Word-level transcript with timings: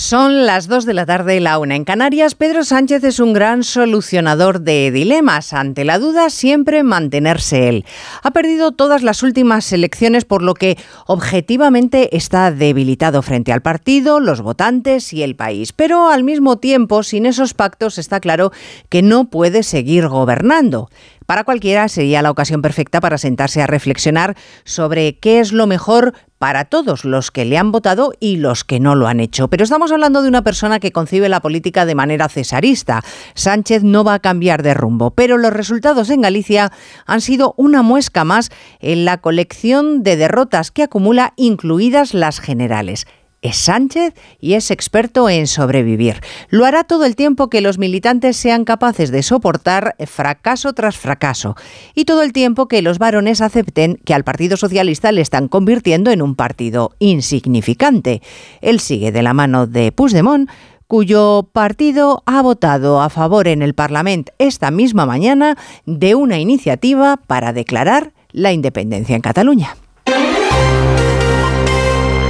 Son 0.00 0.46
las 0.46 0.66
2 0.66 0.86
de 0.86 0.94
la 0.94 1.04
tarde 1.04 1.40
la 1.40 1.58
una. 1.58 1.76
En 1.76 1.84
Canarias, 1.84 2.34
Pedro 2.34 2.64
Sánchez 2.64 3.04
es 3.04 3.20
un 3.20 3.34
gran 3.34 3.62
solucionador 3.62 4.62
de 4.62 4.90
dilemas. 4.90 5.52
Ante 5.52 5.84
la 5.84 5.98
duda, 5.98 6.30
siempre 6.30 6.82
mantenerse 6.82 7.68
él. 7.68 7.84
Ha 8.22 8.30
perdido 8.30 8.72
todas 8.72 9.02
las 9.02 9.22
últimas 9.22 9.70
elecciones, 9.74 10.24
por 10.24 10.40
lo 10.40 10.54
que 10.54 10.78
objetivamente 11.06 12.16
está 12.16 12.50
debilitado 12.50 13.20
frente 13.20 13.52
al 13.52 13.60
partido, 13.60 14.20
los 14.20 14.40
votantes 14.40 15.12
y 15.12 15.22
el 15.22 15.36
país. 15.36 15.74
Pero 15.74 16.08
al 16.08 16.24
mismo 16.24 16.56
tiempo, 16.56 17.02
sin 17.02 17.26
esos 17.26 17.52
pactos, 17.52 17.98
está 17.98 18.20
claro 18.20 18.52
que 18.88 19.02
no 19.02 19.28
puede 19.28 19.62
seguir 19.62 20.08
gobernando. 20.08 20.88
Para 21.26 21.44
cualquiera 21.44 21.88
sería 21.88 22.22
la 22.22 22.30
ocasión 22.30 22.62
perfecta 22.62 23.00
para 23.00 23.18
sentarse 23.18 23.60
a 23.60 23.66
reflexionar 23.66 24.34
sobre 24.64 25.18
qué 25.18 25.40
es 25.40 25.52
lo 25.52 25.66
mejor 25.66 26.14
para 26.40 26.64
todos 26.64 27.04
los 27.04 27.30
que 27.30 27.44
le 27.44 27.58
han 27.58 27.70
votado 27.70 28.14
y 28.18 28.38
los 28.38 28.64
que 28.64 28.80
no 28.80 28.94
lo 28.94 29.08
han 29.08 29.20
hecho. 29.20 29.48
Pero 29.48 29.62
estamos 29.62 29.92
hablando 29.92 30.22
de 30.22 30.28
una 30.30 30.42
persona 30.42 30.80
que 30.80 30.90
concibe 30.90 31.28
la 31.28 31.40
política 31.40 31.84
de 31.84 31.94
manera 31.94 32.30
cesarista. 32.30 33.04
Sánchez 33.34 33.82
no 33.82 34.04
va 34.04 34.14
a 34.14 34.20
cambiar 34.20 34.62
de 34.62 34.72
rumbo, 34.72 35.10
pero 35.10 35.36
los 35.36 35.52
resultados 35.52 36.08
en 36.08 36.22
Galicia 36.22 36.72
han 37.04 37.20
sido 37.20 37.52
una 37.58 37.82
muesca 37.82 38.24
más 38.24 38.48
en 38.80 39.04
la 39.04 39.18
colección 39.18 40.02
de 40.02 40.16
derrotas 40.16 40.70
que 40.70 40.84
acumula, 40.84 41.34
incluidas 41.36 42.14
las 42.14 42.40
generales 42.40 43.06
es 43.42 43.56
Sánchez 43.56 44.14
y 44.38 44.54
es 44.54 44.70
experto 44.70 45.28
en 45.28 45.46
sobrevivir. 45.46 46.20
Lo 46.48 46.64
hará 46.64 46.84
todo 46.84 47.04
el 47.04 47.16
tiempo 47.16 47.48
que 47.48 47.60
los 47.60 47.78
militantes 47.78 48.36
sean 48.36 48.64
capaces 48.64 49.10
de 49.10 49.22
soportar 49.22 49.96
fracaso 50.06 50.72
tras 50.72 50.96
fracaso 50.96 51.56
y 51.94 52.04
todo 52.04 52.22
el 52.22 52.32
tiempo 52.32 52.68
que 52.68 52.82
los 52.82 52.98
varones 52.98 53.40
acepten 53.40 53.98
que 54.04 54.14
al 54.14 54.24
Partido 54.24 54.56
Socialista 54.56 55.12
le 55.12 55.20
están 55.20 55.48
convirtiendo 55.48 56.10
en 56.10 56.22
un 56.22 56.34
partido 56.34 56.94
insignificante. 56.98 58.22
Él 58.60 58.80
sigue 58.80 59.12
de 59.12 59.22
la 59.22 59.34
mano 59.34 59.66
de 59.66 59.92
Puigdemont, 59.92 60.50
cuyo 60.86 61.48
partido 61.52 62.22
ha 62.26 62.42
votado 62.42 63.00
a 63.00 63.10
favor 63.10 63.46
en 63.46 63.62
el 63.62 63.74
Parlamento 63.74 64.32
esta 64.38 64.72
misma 64.72 65.06
mañana 65.06 65.56
de 65.86 66.16
una 66.16 66.40
iniciativa 66.40 67.16
para 67.16 67.52
declarar 67.52 68.12
la 68.32 68.52
independencia 68.52 69.14
en 69.14 69.22
Cataluña. 69.22 69.76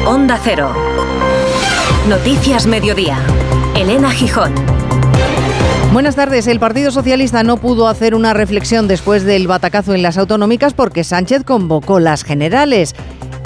Onda 0.06 0.38
Cero. 0.42 0.99
Noticias 2.08 2.66
Mediodía. 2.66 3.18
Elena 3.76 4.10
Gijón. 4.10 4.52
Buenas 5.92 6.16
tardes. 6.16 6.46
El 6.46 6.58
Partido 6.58 6.90
Socialista 6.90 7.42
no 7.42 7.58
pudo 7.58 7.88
hacer 7.88 8.14
una 8.14 8.32
reflexión 8.32 8.88
después 8.88 9.24
del 9.24 9.46
batacazo 9.46 9.94
en 9.94 10.02
las 10.02 10.16
autonómicas 10.16 10.72
porque 10.72 11.04
Sánchez 11.04 11.44
convocó 11.44 12.00
las 12.00 12.24
generales. 12.24 12.94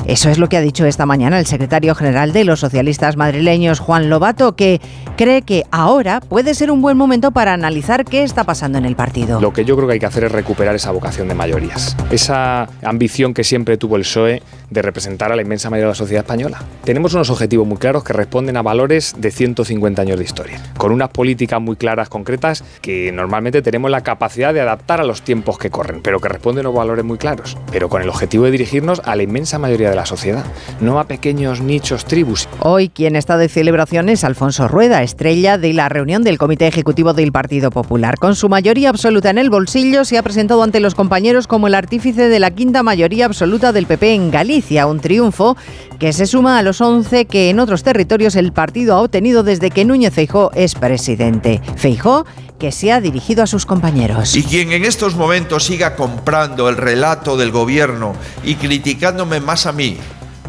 Eso 0.07 0.29
es 0.29 0.39
lo 0.39 0.51
que 0.51 0.59
ha 0.59 0.61
dicho 0.61 0.85
esta 0.85 1.07
mañana 1.07 1.39
el 1.39 1.47
secretario 1.47 1.95
general 1.95 2.33
de 2.33 2.45
los 2.45 2.61
socialistas 2.61 3.17
madrileños, 3.17 3.81
Juan 3.81 4.11
Lobato, 4.11 4.55
que 4.55 4.81
cree 5.17 5.43
que 5.43 5.65
ahora 5.71 6.21
puede 6.21 6.55
ser 6.55 6.71
un 6.71 6.83
buen 6.83 6.97
momento 6.97 7.31
para 7.31 7.55
analizar 7.55 8.05
qué 8.05 8.23
está 8.23 8.45
pasando 8.45 8.77
en 8.77 8.85
el 8.85 8.97
partido. 8.97 9.41
Lo 9.41 9.55
que 9.55 9.65
yo 9.65 9.77
creo 9.77 9.89
que 9.89 9.95
hay 9.95 10.01
que 10.01 10.07
hacer 10.07 10.25
es 10.25 10.33
recuperar 10.33 10.75
esa 10.75 10.91
vocación 10.91 11.29
de 11.29 11.35
mayorías, 11.35 11.97
esa 12.11 12.69
ambición 12.83 13.33
que 13.33 13.45
siempre 13.45 13.79
tuvo 13.79 13.97
el 13.97 14.03
PSOE 14.03 14.43
de 14.75 14.83
representar 14.83 15.33
a 15.33 15.37
la 15.37 15.43
inmensa 15.43 15.71
mayoría 15.71 15.87
de 15.87 15.93
la 15.93 15.95
sociedad 15.95 16.25
española. 16.25 16.63
Tenemos 16.85 17.15
unos 17.15 17.31
objetivos 17.31 17.67
muy 17.67 17.79
claros 17.79 18.05
que 18.05 18.13
responden 18.13 18.57
a 18.57 18.63
valores 18.63 19.15
de 19.17 19.31
150 19.31 20.03
años 20.03 20.19
de 20.19 20.25
historia, 20.25 20.61
con 20.77 20.93
unas 20.93 21.09
políticas 21.09 21.61
muy 21.61 21.77
claras, 21.77 22.09
concretas, 22.09 22.65
que 22.83 23.13
normalmente 23.13 23.63
tenemos 23.63 23.91
la 23.91 24.03
capacidad 24.03 24.53
de 24.53 24.61
adaptar 24.61 25.01
a 25.01 25.05
los 25.05 25.23
tiempos 25.23 25.59
que 25.59 25.71
corren, 25.71 26.03
pero 26.03 26.21
que 26.21 26.29
responden 26.29 26.67
a 26.67 26.71
valores 26.71 27.05
muy 27.05 27.19
claros, 27.19 27.57
pero 27.71 27.89
con 27.89 28.03
el 28.03 28.09
objetivo 28.09 28.45
de 28.45 28.51
dirigirnos 28.51 29.01
a 29.05 29.15
la 29.15 29.23
inmensa 29.23 29.59
mayoría 29.59 29.91
de 29.91 29.97
la 29.97 30.07
sociedad, 30.07 30.45
no 30.81 30.99
a 30.99 31.05
pequeños 31.05 31.61
nichos 31.61 32.05
tribus. 32.05 32.49
Hoy 32.59 32.89
quien 32.89 33.15
está 33.15 33.37
de 33.37 33.49
celebración 33.49 34.09
es 34.09 34.25
Alfonso 34.25 34.67
Rueda, 34.67 35.03
estrella 35.03 35.57
de 35.57 35.73
la 35.73 35.89
reunión 35.89 36.25
del 36.25 36.37
Comité 36.37 36.67
Ejecutivo 36.67 37.15
del 37.15 37.31
Partido 37.31 37.71
Popular. 37.71 38.19
Con 38.19 38.35
su 38.35 38.49
mayoría 38.49 38.91
absoluta 38.91 39.31
en 39.31 39.39
el 39.39 39.51
bolsillo, 39.51 40.05
se 40.05 40.19
ha 40.19 40.23
presentado 40.25 40.65
ante 40.65 40.81
los 40.81 40.97
compañeros 40.97 41.47
como 41.47 41.69
el 41.69 41.75
artífice 41.75 42.29
de 42.29 42.41
la 42.41 42.51
quinta 42.51 42.83
mayoría 42.83 43.27
absoluta 43.27 43.73
del 43.73 43.87
PP 43.87 44.15
en 44.15 44.31
Galicia, 44.33 44.64
un 44.87 45.01
triunfo 45.01 45.57
que 45.99 46.13
se 46.13 46.27
suma 46.27 46.59
a 46.59 46.63
los 46.63 46.81
11 46.81 47.27
que 47.27 47.51
en 47.51 47.61
otros 47.61 47.83
territorios 47.83 48.35
el 48.37 48.53
partido 48.53 48.95
ha 48.95 49.01
obtenido 49.01 49.43
desde 49.43 49.71
que 49.71 49.85
Núñez 49.85 50.15
Feijó 50.15 50.51
es 50.55 50.75
presidente. 50.75 51.61
Feijó 51.77 52.27
que 52.59 52.73
se 52.73 52.93
ha 52.93 53.01
dirigido 53.01 53.43
a 53.43 53.47
sus 53.47 53.67
compañeros. 53.67 54.35
Y 54.37 54.43
quien 54.43 54.73
en 54.73 54.85
estos 54.85 55.17
momentos 55.17 55.65
siga 55.65 55.97
comprando 55.97 56.69
el 56.69 56.77
relato 56.77 57.37
del 57.37 57.51
gobierno 57.51 58.15
y 58.43 58.55
criticándome 58.55 59.41
más 59.41 59.67
a 59.67 59.73
mí 59.73 59.97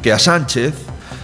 que 0.01 0.11
a 0.11 0.19
Sánchez, 0.19 0.73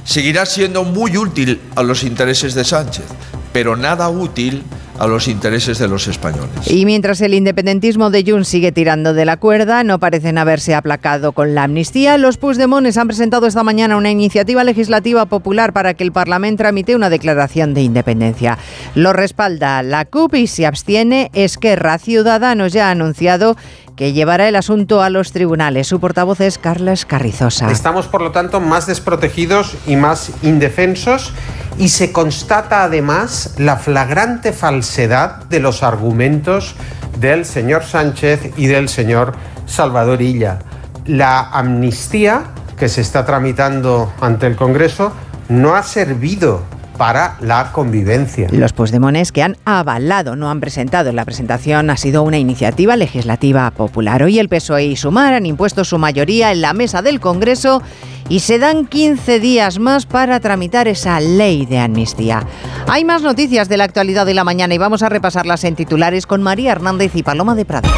seguirá 0.03 0.46
siendo 0.46 0.84
muy 0.84 1.18
útil 1.18 1.62
a 1.75 1.84
los 1.84 2.03
intereses 2.03 2.56
de 2.56 2.63
Sánchez, 2.63 3.06
pero 3.53 3.75
nada 3.75 4.09
útil 4.09 4.63
a 5.00 5.07
los 5.07 5.28
intereses 5.28 5.79
de 5.79 5.88
los 5.88 6.07
españoles. 6.07 6.69
Y 6.69 6.85
mientras 6.85 7.22
el 7.22 7.34
independentismo 7.34 8.12
de 8.12 8.23
Junts 8.23 8.47
sigue 8.47 8.72
tirando 8.72 9.16
de 9.16 9.25
la 9.25 9.38
cuerda, 9.38 9.84
no 9.84 10.00
parecen 10.00 10.38
haberse 10.38 10.75
aplacado 10.75 11.31
con 11.31 11.56
la 11.56 11.63
amnistía, 11.63 12.19
los 12.19 12.38
Puigdemones 12.38 12.97
han 12.97 13.07
presentado 13.07 13.47
esta 13.47 13.63
mañana 13.63 13.97
una 13.97 14.12
iniciativa 14.12 14.63
legislativa 14.63 15.25
popular 15.25 15.73
para 15.73 15.95
que 15.95 16.03
el 16.03 16.12
Parlamento 16.12 16.62
tramite 16.62 16.95
una 16.95 17.09
declaración 17.09 17.73
de 17.73 17.81
independencia. 17.81 18.59
Lo 18.94 19.13
respalda 19.13 19.81
la 19.81 20.06
CUP 20.06 20.35
y 20.35 20.45
se 20.45 20.68
abstiene 20.68 21.31
Esquerra. 21.33 21.97
Ciudadanos 21.97 22.72
ya 22.72 22.89
ha 22.89 22.91
anunciado 22.91 23.57
que 24.01 24.13
llevará 24.13 24.50
el 24.50 24.56
asunto 24.56 25.03
a 25.03 25.12
los 25.12 25.31
tribunales. 25.31 25.85
Su 25.85 26.00
portavoz 26.00 26.41
es 26.41 26.57
Carlos 26.57 27.06
Carrizosa. 27.06 27.69
Estamos, 27.69 28.07
por 28.07 28.23
lo 28.23 28.31
tanto, 28.31 28.59
más 28.59 28.88
desprotegidos 28.88 29.78
y 29.85 29.95
más 29.95 30.31
indefensos 30.41 31.34
y 31.78 31.89
se 31.89 32.12
constata 32.12 32.84
además 32.84 33.53
la 33.59 33.78
flagrante 33.78 34.53
falsedad 34.53 35.44
de 35.44 35.59
los 35.59 35.84
argumentos 35.84 36.73
del 37.19 37.45
señor 37.45 37.84
Sánchez 37.84 38.53
y 38.57 38.66
del 38.66 38.89
señor 38.89 39.34
Salvador 39.67 40.23
Illa. 40.23 40.57
La 41.06 41.39
amnistía 41.51 42.45
que 42.79 42.89
se 42.89 43.01
está 43.01 43.23
tramitando 43.23 44.12
ante 44.19 44.47
el 44.47 44.56
Congreso 44.56 45.13
no 45.47 45.75
ha 45.75 45.83
servido 45.83 46.63
para 47.01 47.35
la 47.41 47.72
convivencia. 47.72 48.47
Los 48.51 48.73
posdemones 48.73 49.31
que 49.31 49.41
han 49.41 49.57
avalado, 49.66 50.35
no 50.35 50.51
han 50.51 50.59
presentado. 50.59 51.12
La 51.12 51.25
presentación 51.25 51.89
ha 51.89 51.97
sido 51.97 52.22
una 52.22 52.38
iniciativa 52.38 52.95
legislativa 52.95 53.72
popular. 53.72 54.22
Hoy 54.22 54.38
el 54.38 54.50
PSOE 54.50 54.85
y 54.85 54.95
Sumar 54.95 55.34
han 55.34 55.47
impuesto 55.47 55.84
su 55.84 55.97
mayoría 55.97 56.51
en 56.51 56.62
la 56.62 56.73
mesa 56.73 57.01
del 57.01 57.19
Congreso 57.19 57.81
y 58.29 58.41
se 58.41 58.59
dan 58.59 58.85
15 58.85 59.39
días 59.39 59.79
más 59.79 60.06
para 60.06 60.39
tramitar 60.41 60.88
esa 60.88 61.19
ley 61.19 61.66
de 61.66 61.79
amnistía. 61.79 62.45
Hay 62.88 63.03
más 63.03 63.23
noticias 63.23 63.68
de 63.68 63.78
la 63.78 63.85
actualidad 63.85 64.28
de 64.28 64.35
la 64.35 64.44
mañana 64.44 64.75
y 64.75 64.78
vamos 64.78 65.01
a 65.01 65.09
repasarlas 65.09 65.63
en 65.63 65.75
titulares 65.75 66.28
con 66.28 66.44
María 66.44 66.72
Hernández 66.72 67.16
y 67.16 67.23
Paloma 67.23 67.56
de 67.56 67.66
Prado. 67.66 67.89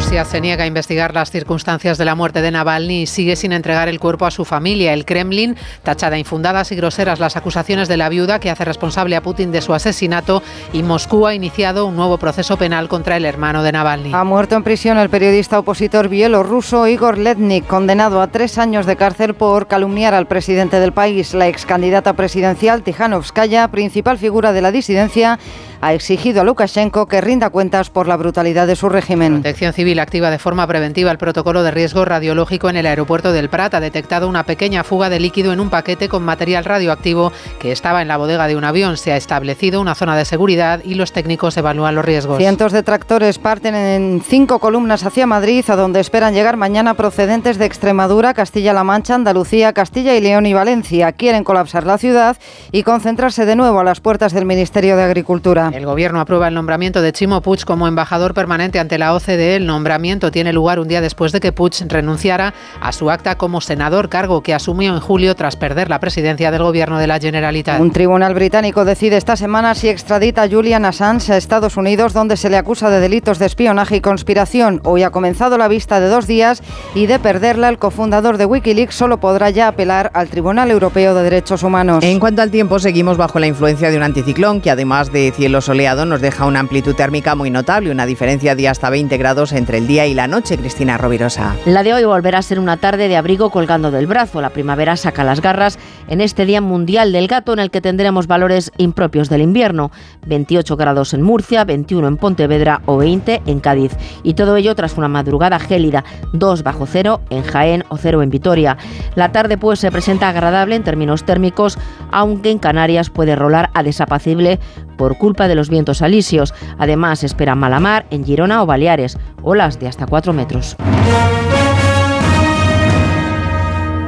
Rusia 0.00 0.24
se 0.24 0.40
niega 0.40 0.64
a 0.64 0.66
investigar 0.66 1.12
las 1.12 1.30
circunstancias 1.30 1.98
de 1.98 2.06
la 2.06 2.14
muerte 2.14 2.40
de 2.40 2.50
Navalny 2.50 3.02
y 3.02 3.06
sigue 3.06 3.36
sin 3.36 3.52
entregar 3.52 3.86
el 3.86 4.00
cuerpo 4.00 4.24
a 4.24 4.30
su 4.30 4.46
familia. 4.46 4.94
El 4.94 5.04
Kremlin 5.04 5.56
tacha 5.82 6.08
de 6.08 6.18
infundadas 6.18 6.72
y 6.72 6.76
groseras 6.76 7.20
las 7.20 7.36
acusaciones 7.36 7.86
de 7.86 7.98
la 7.98 8.08
viuda 8.08 8.40
que 8.40 8.48
hace 8.48 8.64
responsable 8.64 9.14
a 9.14 9.22
Putin 9.22 9.52
de 9.52 9.60
su 9.60 9.74
asesinato 9.74 10.42
y 10.72 10.82
Moscú 10.82 11.26
ha 11.26 11.34
iniciado 11.34 11.84
un 11.84 11.96
nuevo 11.96 12.16
proceso 12.16 12.56
penal 12.56 12.88
contra 12.88 13.18
el 13.18 13.26
hermano 13.26 13.62
de 13.62 13.72
Navalny. 13.72 14.14
Ha 14.14 14.24
muerto 14.24 14.56
en 14.56 14.62
prisión 14.62 14.96
el 14.96 15.10
periodista 15.10 15.58
opositor 15.58 16.08
bielorruso 16.08 16.88
Igor 16.88 17.18
Letnik, 17.18 17.66
condenado 17.66 18.22
a 18.22 18.28
tres 18.28 18.56
años 18.56 18.86
de 18.86 18.96
cárcel 18.96 19.34
por 19.34 19.66
calumniar 19.66 20.14
al 20.14 20.26
presidente 20.26 20.80
del 20.80 20.92
país. 20.92 21.34
La 21.34 21.46
ex 21.46 21.66
candidata 21.66 22.14
presidencial 22.14 22.82
Tijanovskaya, 22.82 23.68
principal 23.68 24.16
figura 24.16 24.54
de 24.54 24.62
la 24.62 24.72
disidencia, 24.72 25.38
ha 25.80 25.94
exigido 25.94 26.40
a 26.40 26.44
Lukashenko 26.44 27.06
que 27.06 27.20
rinda 27.20 27.50
cuentas 27.50 27.90
por 27.90 28.06
la 28.06 28.16
brutalidad 28.16 28.66
de 28.66 28.76
su 28.76 28.88
régimen. 28.88 29.34
Protección 29.34 29.72
Civil 29.72 29.98
activa 29.98 30.30
de 30.30 30.38
forma 30.38 30.66
preventiva 30.66 31.10
el 31.10 31.18
protocolo 31.18 31.62
de 31.62 31.70
riesgo 31.70 32.04
radiológico 32.04 32.68
en 32.68 32.76
el 32.76 32.86
aeropuerto 32.86 33.32
del 33.32 33.48
Prat. 33.48 33.74
Ha 33.74 33.80
detectado 33.80 34.28
una 34.28 34.44
pequeña 34.44 34.84
fuga 34.84 35.08
de 35.08 35.20
líquido 35.20 35.52
en 35.52 35.60
un 35.60 35.70
paquete 35.70 36.08
con 36.08 36.22
material 36.22 36.64
radioactivo 36.64 37.32
que 37.58 37.72
estaba 37.72 38.02
en 38.02 38.08
la 38.08 38.16
bodega 38.16 38.46
de 38.46 38.56
un 38.56 38.64
avión. 38.64 38.96
Se 38.96 39.12
ha 39.12 39.16
establecido 39.16 39.80
una 39.80 39.94
zona 39.94 40.16
de 40.16 40.24
seguridad 40.24 40.80
y 40.84 40.94
los 40.94 41.12
técnicos 41.12 41.56
evalúan 41.56 41.94
los 41.94 42.04
riesgos. 42.04 42.38
Cientos 42.38 42.72
de 42.72 42.82
tractores 42.82 43.38
parten 43.38 43.74
en 43.74 44.22
cinco 44.26 44.58
columnas 44.58 45.04
hacia 45.04 45.26
Madrid, 45.26 45.64
a 45.68 45.76
donde 45.76 46.00
esperan 46.00 46.34
llegar 46.34 46.56
mañana 46.56 46.94
procedentes 46.94 47.58
de 47.58 47.66
Extremadura, 47.66 48.34
Castilla-La 48.34 48.84
Mancha, 48.84 49.14
Andalucía, 49.14 49.72
Castilla 49.72 50.14
y 50.14 50.20
León 50.20 50.46
y 50.46 50.52
Valencia. 50.52 51.12
Quieren 51.12 51.44
colapsar 51.44 51.86
la 51.86 51.98
ciudad 51.98 52.36
y 52.72 52.82
concentrarse 52.82 53.46
de 53.46 53.56
nuevo 53.56 53.80
a 53.80 53.84
las 53.84 54.00
puertas 54.00 54.32
del 54.32 54.44
Ministerio 54.44 54.96
de 54.96 55.02
Agricultura. 55.02 55.69
El 55.72 55.86
gobierno 55.86 56.20
aprueba 56.20 56.48
el 56.48 56.54
nombramiento 56.54 57.02
de 57.02 57.12
Chimo 57.12 57.40
Puig 57.42 57.64
como 57.64 57.86
embajador 57.86 58.34
permanente 58.34 58.78
ante 58.78 58.98
la 58.98 59.14
OCDE. 59.14 59.56
El 59.56 59.66
nombramiento 59.66 60.30
tiene 60.30 60.52
lugar 60.52 60.80
un 60.80 60.88
día 60.88 61.00
después 61.00 61.32
de 61.32 61.40
que 61.40 61.52
Puig 61.52 61.72
renunciara 61.88 62.54
a 62.80 62.92
su 62.92 63.10
acta 63.10 63.36
como 63.36 63.60
senador, 63.60 64.08
cargo 64.08 64.42
que 64.42 64.54
asumió 64.54 64.92
en 64.94 65.00
julio 65.00 65.34
tras 65.34 65.56
perder 65.56 65.88
la 65.88 66.00
presidencia 66.00 66.50
del 66.50 66.62
gobierno 66.62 66.98
de 66.98 67.06
la 67.06 67.18
Generalitat. 67.18 67.80
Un 67.80 67.90
tribunal 67.92 68.34
británico 68.34 68.84
decide 68.84 69.16
esta 69.16 69.36
semana 69.36 69.74
si 69.74 69.88
extradita 69.88 70.42
a 70.42 70.48
Julian 70.48 70.84
Assange 70.84 71.32
a 71.32 71.36
Estados 71.36 71.76
Unidos, 71.76 72.12
donde 72.12 72.36
se 72.36 72.50
le 72.50 72.56
acusa 72.56 72.90
de 72.90 73.00
delitos 73.00 73.38
de 73.38 73.46
espionaje 73.46 73.96
y 73.96 74.00
conspiración. 74.00 74.80
Hoy 74.84 75.02
ha 75.02 75.10
comenzado 75.10 75.58
la 75.58 75.68
vista 75.68 76.00
de 76.00 76.08
dos 76.08 76.26
días 76.26 76.62
y 76.94 77.06
de 77.06 77.18
perderla, 77.18 77.68
el 77.68 77.78
cofundador 77.78 78.36
de 78.38 78.46
Wikileaks 78.46 78.94
solo 78.94 79.20
podrá 79.20 79.50
ya 79.50 79.68
apelar 79.68 80.10
al 80.14 80.28
Tribunal 80.28 80.70
Europeo 80.70 81.14
de 81.14 81.22
Derechos 81.22 81.62
Humanos. 81.62 82.04
En 82.04 82.18
cuanto 82.20 82.42
al 82.42 82.50
tiempo, 82.50 82.78
seguimos 82.78 83.16
bajo 83.16 83.38
la 83.38 83.46
influencia 83.46 83.90
de 83.90 83.96
un 83.96 84.02
anticiclón 84.02 84.60
que 84.60 84.70
además 84.70 85.12
de 85.12 85.32
soleado 85.60 86.06
nos 86.06 86.20
deja 86.20 86.46
una 86.46 86.60
amplitud 86.60 86.94
térmica 86.94 87.34
muy 87.34 87.50
notable, 87.50 87.90
una 87.90 88.06
diferencia 88.06 88.54
de 88.54 88.68
hasta 88.68 88.90
20 88.90 89.16
grados 89.16 89.52
entre 89.52 89.78
el 89.78 89.86
día 89.86 90.06
y 90.06 90.14
la 90.14 90.26
noche, 90.26 90.58
Cristina 90.58 90.98
Rovirosa. 90.98 91.56
La 91.66 91.82
de 91.82 91.94
hoy 91.94 92.04
volverá 92.04 92.38
a 92.38 92.42
ser 92.42 92.58
una 92.58 92.76
tarde 92.76 93.08
de 93.08 93.16
abrigo 93.16 93.50
colgando 93.50 93.90
del 93.90 94.06
brazo. 94.06 94.40
La 94.40 94.50
primavera 94.50 94.96
saca 94.96 95.24
las 95.24 95.40
garras 95.40 95.78
en 96.10 96.20
este 96.20 96.44
Día 96.44 96.60
Mundial 96.60 97.12
del 97.12 97.26
Gato 97.26 97.54
en 97.54 97.60
el 97.60 97.70
que 97.70 97.80
tendremos 97.80 98.26
valores 98.26 98.70
impropios 98.76 99.30
del 99.30 99.40
invierno. 99.40 99.90
28 100.26 100.76
grados 100.76 101.14
en 101.14 101.22
Murcia, 101.22 101.64
21 101.64 102.06
en 102.06 102.16
Pontevedra 102.18 102.82
o 102.84 102.98
20 102.98 103.42
en 103.46 103.60
Cádiz. 103.60 103.96
Y 104.22 104.34
todo 104.34 104.56
ello 104.56 104.74
tras 104.74 104.98
una 104.98 105.08
madrugada 105.08 105.58
gélida, 105.58 106.04
2 106.34 106.62
bajo 106.62 106.84
cero 106.86 107.22
en 107.30 107.42
Jaén 107.42 107.84
o 107.88 107.96
cero 107.96 108.22
en 108.22 108.30
Vitoria. 108.30 108.76
La 109.14 109.32
tarde 109.32 109.56
pues 109.56 109.78
se 109.78 109.90
presenta 109.90 110.28
agradable 110.28 110.76
en 110.76 110.84
términos 110.84 111.24
térmicos, 111.24 111.78
aunque 112.10 112.50
en 112.50 112.58
Canarias 112.58 113.08
puede 113.08 113.36
rolar 113.36 113.70
a 113.72 113.82
desapacible 113.82 114.58
por 114.98 115.16
culpa 115.16 115.48
de 115.48 115.54
los 115.54 115.70
vientos 115.70 116.02
alisios. 116.02 116.52
Además, 116.78 117.24
espera 117.24 117.54
malamar 117.54 118.06
en 118.10 118.24
Girona 118.24 118.62
o 118.62 118.66
Baleares, 118.66 119.16
olas 119.42 119.78
de 119.80 119.88
hasta 119.88 120.06
4 120.06 120.32
metros. 120.32 120.76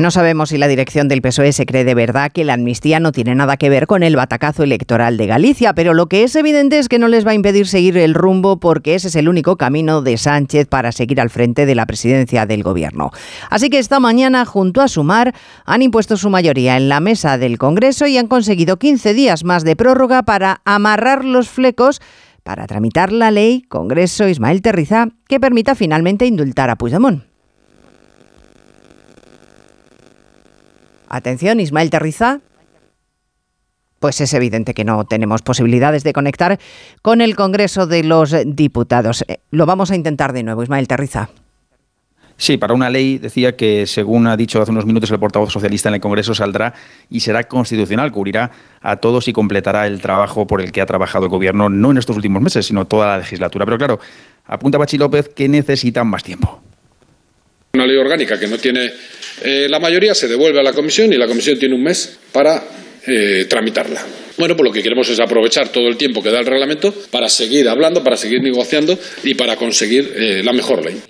No 0.00 0.10
sabemos 0.10 0.48
si 0.48 0.56
la 0.56 0.66
dirección 0.66 1.08
del 1.08 1.20
PSOE 1.20 1.52
se 1.52 1.66
cree 1.66 1.84
de 1.84 1.94
verdad 1.94 2.32
que 2.32 2.42
la 2.42 2.54
amnistía 2.54 3.00
no 3.00 3.12
tiene 3.12 3.34
nada 3.34 3.58
que 3.58 3.68
ver 3.68 3.86
con 3.86 4.02
el 4.02 4.16
batacazo 4.16 4.62
electoral 4.62 5.18
de 5.18 5.26
Galicia, 5.26 5.74
pero 5.74 5.92
lo 5.92 6.06
que 6.06 6.22
es 6.22 6.34
evidente 6.36 6.78
es 6.78 6.88
que 6.88 6.98
no 6.98 7.06
les 7.06 7.26
va 7.26 7.32
a 7.32 7.34
impedir 7.34 7.66
seguir 7.66 7.98
el 7.98 8.14
rumbo 8.14 8.58
porque 8.58 8.94
ese 8.94 9.08
es 9.08 9.16
el 9.16 9.28
único 9.28 9.58
camino 9.58 10.00
de 10.00 10.16
Sánchez 10.16 10.68
para 10.68 10.90
seguir 10.92 11.20
al 11.20 11.28
frente 11.28 11.66
de 11.66 11.74
la 11.74 11.84
presidencia 11.84 12.46
del 12.46 12.62
gobierno. 12.62 13.10
Así 13.50 13.68
que 13.68 13.78
esta 13.78 14.00
mañana, 14.00 14.46
junto 14.46 14.80
a 14.80 14.88
Sumar, 14.88 15.34
han 15.66 15.82
impuesto 15.82 16.16
su 16.16 16.30
mayoría 16.30 16.78
en 16.78 16.88
la 16.88 17.00
mesa 17.00 17.36
del 17.36 17.58
Congreso 17.58 18.06
y 18.06 18.16
han 18.16 18.26
conseguido 18.26 18.78
15 18.78 19.12
días 19.12 19.44
más 19.44 19.64
de 19.64 19.76
prórroga 19.76 20.22
para 20.22 20.62
amarrar 20.64 21.26
los 21.26 21.50
flecos 21.50 22.00
para 22.42 22.66
tramitar 22.66 23.12
la 23.12 23.30
ley 23.30 23.64
Congreso 23.68 24.26
Ismael 24.26 24.62
Terriza 24.62 25.08
que 25.28 25.40
permita 25.40 25.74
finalmente 25.74 26.24
indultar 26.24 26.70
a 26.70 26.76
Puigdemont. 26.76 27.29
Atención, 31.10 31.58
Ismael 31.58 31.90
Terriza. 31.90 32.40
Pues 33.98 34.20
es 34.22 34.32
evidente 34.32 34.72
que 34.72 34.84
no 34.84 35.04
tenemos 35.04 35.42
posibilidades 35.42 36.04
de 36.04 36.14
conectar 36.14 36.58
con 37.02 37.20
el 37.20 37.36
Congreso 37.36 37.86
de 37.86 38.04
los 38.04 38.34
Diputados. 38.46 39.24
Eh, 39.28 39.40
lo 39.50 39.66
vamos 39.66 39.90
a 39.90 39.96
intentar 39.96 40.32
de 40.32 40.42
nuevo, 40.42 40.62
Ismael 40.62 40.88
Terriza. 40.88 41.28
Sí, 42.38 42.56
para 42.56 42.72
una 42.72 42.88
ley 42.88 43.18
decía 43.18 43.54
que, 43.54 43.86
según 43.86 44.26
ha 44.26 44.34
dicho 44.34 44.62
hace 44.62 44.70
unos 44.70 44.86
minutos 44.86 45.10
el 45.10 45.18
portavoz 45.18 45.52
socialista 45.52 45.90
en 45.90 45.96
el 45.96 46.00
Congreso, 46.00 46.34
saldrá 46.34 46.72
y 47.10 47.20
será 47.20 47.44
constitucional, 47.44 48.10
cubrirá 48.10 48.50
a 48.80 48.96
todos 48.96 49.28
y 49.28 49.34
completará 49.34 49.86
el 49.86 50.00
trabajo 50.00 50.46
por 50.46 50.62
el 50.62 50.72
que 50.72 50.80
ha 50.80 50.86
trabajado 50.86 51.26
el 51.26 51.30
Gobierno, 51.30 51.68
no 51.68 51.90
en 51.90 51.98
estos 51.98 52.16
últimos 52.16 52.40
meses, 52.40 52.64
sino 52.64 52.86
toda 52.86 53.08
la 53.08 53.18
legislatura. 53.18 53.66
Pero 53.66 53.76
claro, 53.76 54.00
apunta 54.46 54.78
Bachi 54.78 54.96
López 54.96 55.28
que 55.28 55.50
necesitan 55.50 56.06
más 56.06 56.22
tiempo. 56.22 56.62
Una 57.74 57.86
ley 57.86 57.98
orgánica 57.98 58.40
que 58.40 58.46
no 58.46 58.56
tiene 58.56 58.90
eh, 59.42 59.66
la 59.68 59.78
mayoría 59.78 60.14
se 60.14 60.28
devuelve 60.28 60.60
a 60.60 60.62
la 60.62 60.72
comisión 60.72 61.12
y 61.12 61.16
la 61.16 61.26
comisión 61.26 61.58
tiene 61.58 61.74
un 61.74 61.82
mes 61.82 62.18
para 62.32 62.62
eh, 63.06 63.46
tramitarla. 63.48 64.04
Bueno, 64.36 64.56
pues 64.56 64.68
lo 64.68 64.72
que 64.72 64.82
queremos 64.82 65.08
es 65.08 65.20
aprovechar 65.20 65.70
todo 65.70 65.88
el 65.88 65.96
tiempo 65.96 66.22
que 66.22 66.30
da 66.30 66.40
el 66.40 66.46
reglamento 66.46 66.94
para 67.10 67.28
seguir 67.28 67.68
hablando, 67.68 68.02
para 68.02 68.16
seguir 68.16 68.42
negociando 68.42 68.98
y 69.24 69.34
para 69.34 69.56
conseguir 69.56 70.12
eh, 70.16 70.42
la 70.42 70.52
mejor 70.52 70.84
ley. 70.84 71.00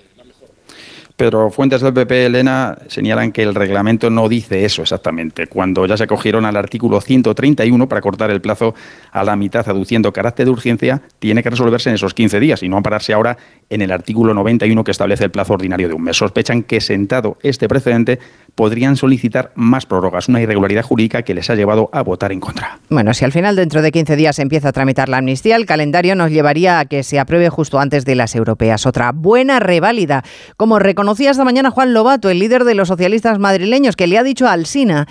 Pero 1.21 1.51
fuentes 1.51 1.81
del 1.81 1.93
PP, 1.93 2.25
Elena, 2.25 2.75
señalan 2.87 3.31
que 3.31 3.43
el 3.43 3.53
reglamento 3.53 4.09
no 4.09 4.27
dice 4.27 4.65
eso 4.65 4.81
exactamente, 4.81 5.45
cuando 5.45 5.85
ya 5.85 5.95
se 5.95 6.05
acogieron 6.05 6.45
al 6.45 6.57
artículo 6.57 6.99
131 6.99 7.87
para 7.87 8.01
cortar 8.01 8.31
el 8.31 8.41
plazo 8.41 8.73
a 9.11 9.23
la 9.23 9.35
mitad 9.35 9.69
aduciendo 9.69 10.11
carácter 10.11 10.47
de 10.47 10.51
urgencia, 10.51 11.03
tiene 11.19 11.43
que 11.43 11.51
resolverse 11.51 11.89
en 11.89 11.95
esos 11.95 12.15
15 12.15 12.39
días 12.39 12.63
y 12.63 12.69
no 12.69 12.77
ampararse 12.77 13.13
ahora 13.13 13.37
en 13.69 13.83
el 13.83 13.91
artículo 13.91 14.33
91 14.33 14.83
que 14.83 14.89
establece 14.89 15.25
el 15.25 15.29
plazo 15.29 15.53
ordinario 15.53 15.87
de 15.89 15.93
un 15.93 16.01
mes. 16.01 16.17
Sospechan 16.17 16.63
que 16.63 16.81
sentado 16.81 17.37
este 17.43 17.67
precedente 17.67 18.17
podrían 18.55 18.97
solicitar 18.97 19.51
más 19.53 19.85
prórrogas, 19.85 20.27
una 20.27 20.41
irregularidad 20.41 20.83
jurídica 20.83 21.21
que 21.21 21.35
les 21.35 21.51
ha 21.51 21.55
llevado 21.55 21.91
a 21.93 22.01
votar 22.01 22.31
en 22.31 22.39
contra. 22.39 22.79
Bueno, 22.89 23.13
si 23.13 23.25
al 23.25 23.31
final 23.31 23.55
dentro 23.55 23.83
de 23.83 23.91
15 23.91 24.15
días 24.15 24.37
se 24.37 24.41
empieza 24.41 24.69
a 24.69 24.71
tramitar 24.71 25.07
la 25.07 25.17
amnistía, 25.17 25.55
el 25.55 25.67
calendario 25.67 26.15
nos 26.15 26.31
llevaría 26.31 26.79
a 26.79 26.85
que 26.85 27.03
se 27.03 27.19
apruebe 27.19 27.49
justo 27.49 27.79
antes 27.79 28.05
de 28.05 28.15
las 28.15 28.35
europeas. 28.35 28.87
Otra 28.87 29.11
buena 29.11 29.59
reválida, 29.59 30.23
como 30.57 30.79
reconocía 31.11 31.31
esta 31.31 31.43
mañana 31.43 31.71
Juan 31.71 31.93
Lobato, 31.93 32.29
el 32.29 32.39
líder 32.39 32.63
de 32.63 32.73
los 32.73 32.87
socialistas 32.87 33.37
madrileños, 33.37 33.97
que 33.97 34.07
le 34.07 34.17
ha 34.17 34.23
dicho 34.23 34.47
a 34.47 34.53
Alsina 34.53 35.07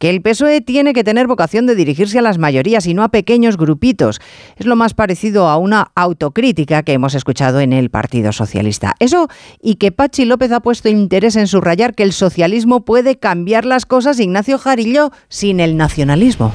que 0.00 0.10
el 0.10 0.20
PSOE 0.20 0.60
tiene 0.60 0.92
que 0.92 1.04
tener 1.04 1.28
vocación 1.28 1.66
de 1.66 1.76
dirigirse 1.76 2.18
a 2.18 2.22
las 2.22 2.38
mayorías 2.38 2.88
y 2.88 2.94
no 2.94 3.04
a 3.04 3.10
pequeños 3.10 3.56
grupitos. 3.56 4.20
Es 4.56 4.66
lo 4.66 4.74
más 4.74 4.94
parecido 4.94 5.46
a 5.46 5.56
una 5.56 5.92
autocrítica 5.94 6.82
que 6.82 6.94
hemos 6.94 7.14
escuchado 7.14 7.60
en 7.60 7.72
el 7.72 7.88
Partido 7.88 8.32
Socialista. 8.32 8.96
Eso 8.98 9.28
y 9.62 9.76
que 9.76 9.92
Pachi 9.92 10.24
López 10.24 10.50
ha 10.50 10.58
puesto 10.58 10.88
interés 10.88 11.36
en 11.36 11.46
subrayar 11.46 11.94
que 11.94 12.02
el 12.02 12.12
socialismo 12.12 12.84
puede 12.84 13.16
cambiar 13.16 13.64
las 13.64 13.86
cosas, 13.86 14.18
Ignacio 14.18 14.58
Jarillo, 14.58 15.12
sin 15.28 15.60
el 15.60 15.76
nacionalismo. 15.76 16.52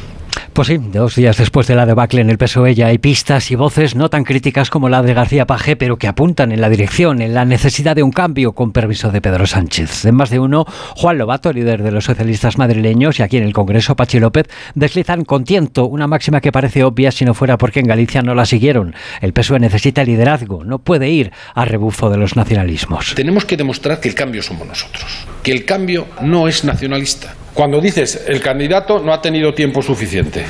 Pues 0.54 0.68
sí, 0.68 0.78
dos 0.78 1.16
días 1.16 1.38
después 1.38 1.68
de 1.68 1.76
la 1.76 1.86
debacle 1.86 2.22
en 2.22 2.30
el 2.30 2.38
PSOE 2.38 2.76
ya 2.76 2.88
hay 2.88 2.98
pistas 2.98 3.50
y 3.52 3.56
voces 3.56 3.96
no 3.96 4.10
tan 4.10 4.24
críticas 4.24 4.70
como 4.70 4.90
la 4.90 5.02
de 5.02 5.14
García 5.14 5.46
Pajé, 5.46 5.76
pero 5.76 5.98
que 5.98 6.08
apuntan 6.08 6.52
en 6.52 6.60
la 6.60 6.70
dirección, 6.70 7.22
en 7.22 7.34
la 7.34 7.46
necesidad 7.46 7.96
de 7.96 8.04
un 8.04 8.12
cambio 8.12 8.52
con 8.54 8.72
permiso 8.72 9.12
de 9.12 9.22
Pedro 9.22 9.48
Sánchez. 9.48 10.06
En 10.06 10.16
más 10.16 10.30
de 10.30 10.40
uno, 10.40 10.66
Juan 10.96 11.18
Lobato, 11.18 11.54
líder 11.54 11.84
de 11.84 11.92
los 11.92 12.06
socialistas 12.06 12.58
madrileños, 12.58 13.20
y 13.20 13.24
aquí 13.24 13.38
en 13.38 13.44
el 13.44 13.54
Congreso, 13.54 13.96
Pachi 13.96 14.20
López, 14.20 14.48
deslizan 14.76 15.24
con 15.24 15.44
tiento 15.44 15.86
una 15.86 16.08
máxima 16.08 16.42
que 16.42 16.52
parece 16.52 16.84
obvia 16.84 17.12
si 17.12 17.26
no 17.26 17.34
fuera 17.34 17.58
porque 17.58 17.80
en 17.80 17.88
Galicia 17.88 18.22
no 18.22 18.36
la 18.36 18.46
siguieron. 18.46 18.96
El 19.22 19.34
PSOE 19.34 19.60
necesita 19.60 20.04
liderazgo, 20.04 20.64
no 20.64 20.80
puede 20.80 21.10
ir 21.10 21.32
a 21.54 21.66
rebufo 21.66 22.10
de 22.10 22.18
los 22.18 22.36
nacionalismos. 22.36 23.14
Tenemos 23.16 23.46
que 23.46 23.56
demostrar 23.56 24.00
que 24.00 24.10
el 24.10 24.16
cambio 24.16 24.42
somos 24.42 24.68
nosotros, 24.68 25.06
que 25.44 25.52
el 25.52 25.66
cambio 25.66 26.08
no 26.22 26.48
es 26.48 26.64
nacionalista. 26.64 27.36
Cuando 27.60 27.82
dices 27.82 28.24
el 28.26 28.40
candidato 28.40 29.00
no 29.00 29.14
ha 29.14 29.22
tenido 29.22 29.54
tiempo 29.54 29.82
suficiente, 29.82 30.46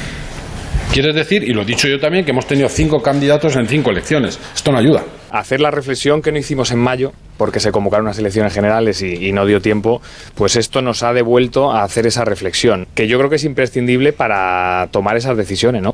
Quiere 0.94 1.12
decir, 1.12 1.44
y 1.44 1.54
lo 1.54 1.64
he 1.64 1.66
dicho 1.66 1.88
yo 1.88 2.00
también, 2.00 2.26
que 2.26 2.32
hemos 2.32 2.46
tenido 2.46 2.68
cinco 2.70 3.02
candidatos 3.02 3.56
en 3.56 3.68
cinco 3.68 3.92
elecciones. 3.92 4.40
Esto 4.56 4.72
no 4.72 4.78
ayuda. 4.80 5.04
Hacer 5.32 5.60
la 5.60 5.70
reflexión 5.70 6.22
que 6.22 6.32
no 6.32 6.40
hicimos 6.40 6.72
en 6.72 6.80
mayo, 6.80 7.12
porque 7.38 7.60
se 7.60 7.72
convocaron 7.72 8.06
unas 8.08 8.18
elecciones 8.18 8.54
generales 8.54 9.04
y, 9.04 9.28
y 9.28 9.32
no 9.32 9.46
dio 9.46 9.62
tiempo, 9.62 10.02
pues 10.34 10.56
esto 10.56 10.82
nos 10.82 11.04
ha 11.04 11.14
devuelto 11.14 11.72
a 11.72 11.84
hacer 11.84 12.08
esa 12.08 12.26
reflexión, 12.26 12.88
que 12.96 13.08
yo 13.08 13.18
creo 13.20 13.30
que 13.30 13.36
es 13.38 13.44
imprescindible 13.44 14.14
para 14.14 14.88
tomar 14.92 15.16
esas 15.16 15.38
decisiones, 15.38 15.84
¿no? 15.84 15.94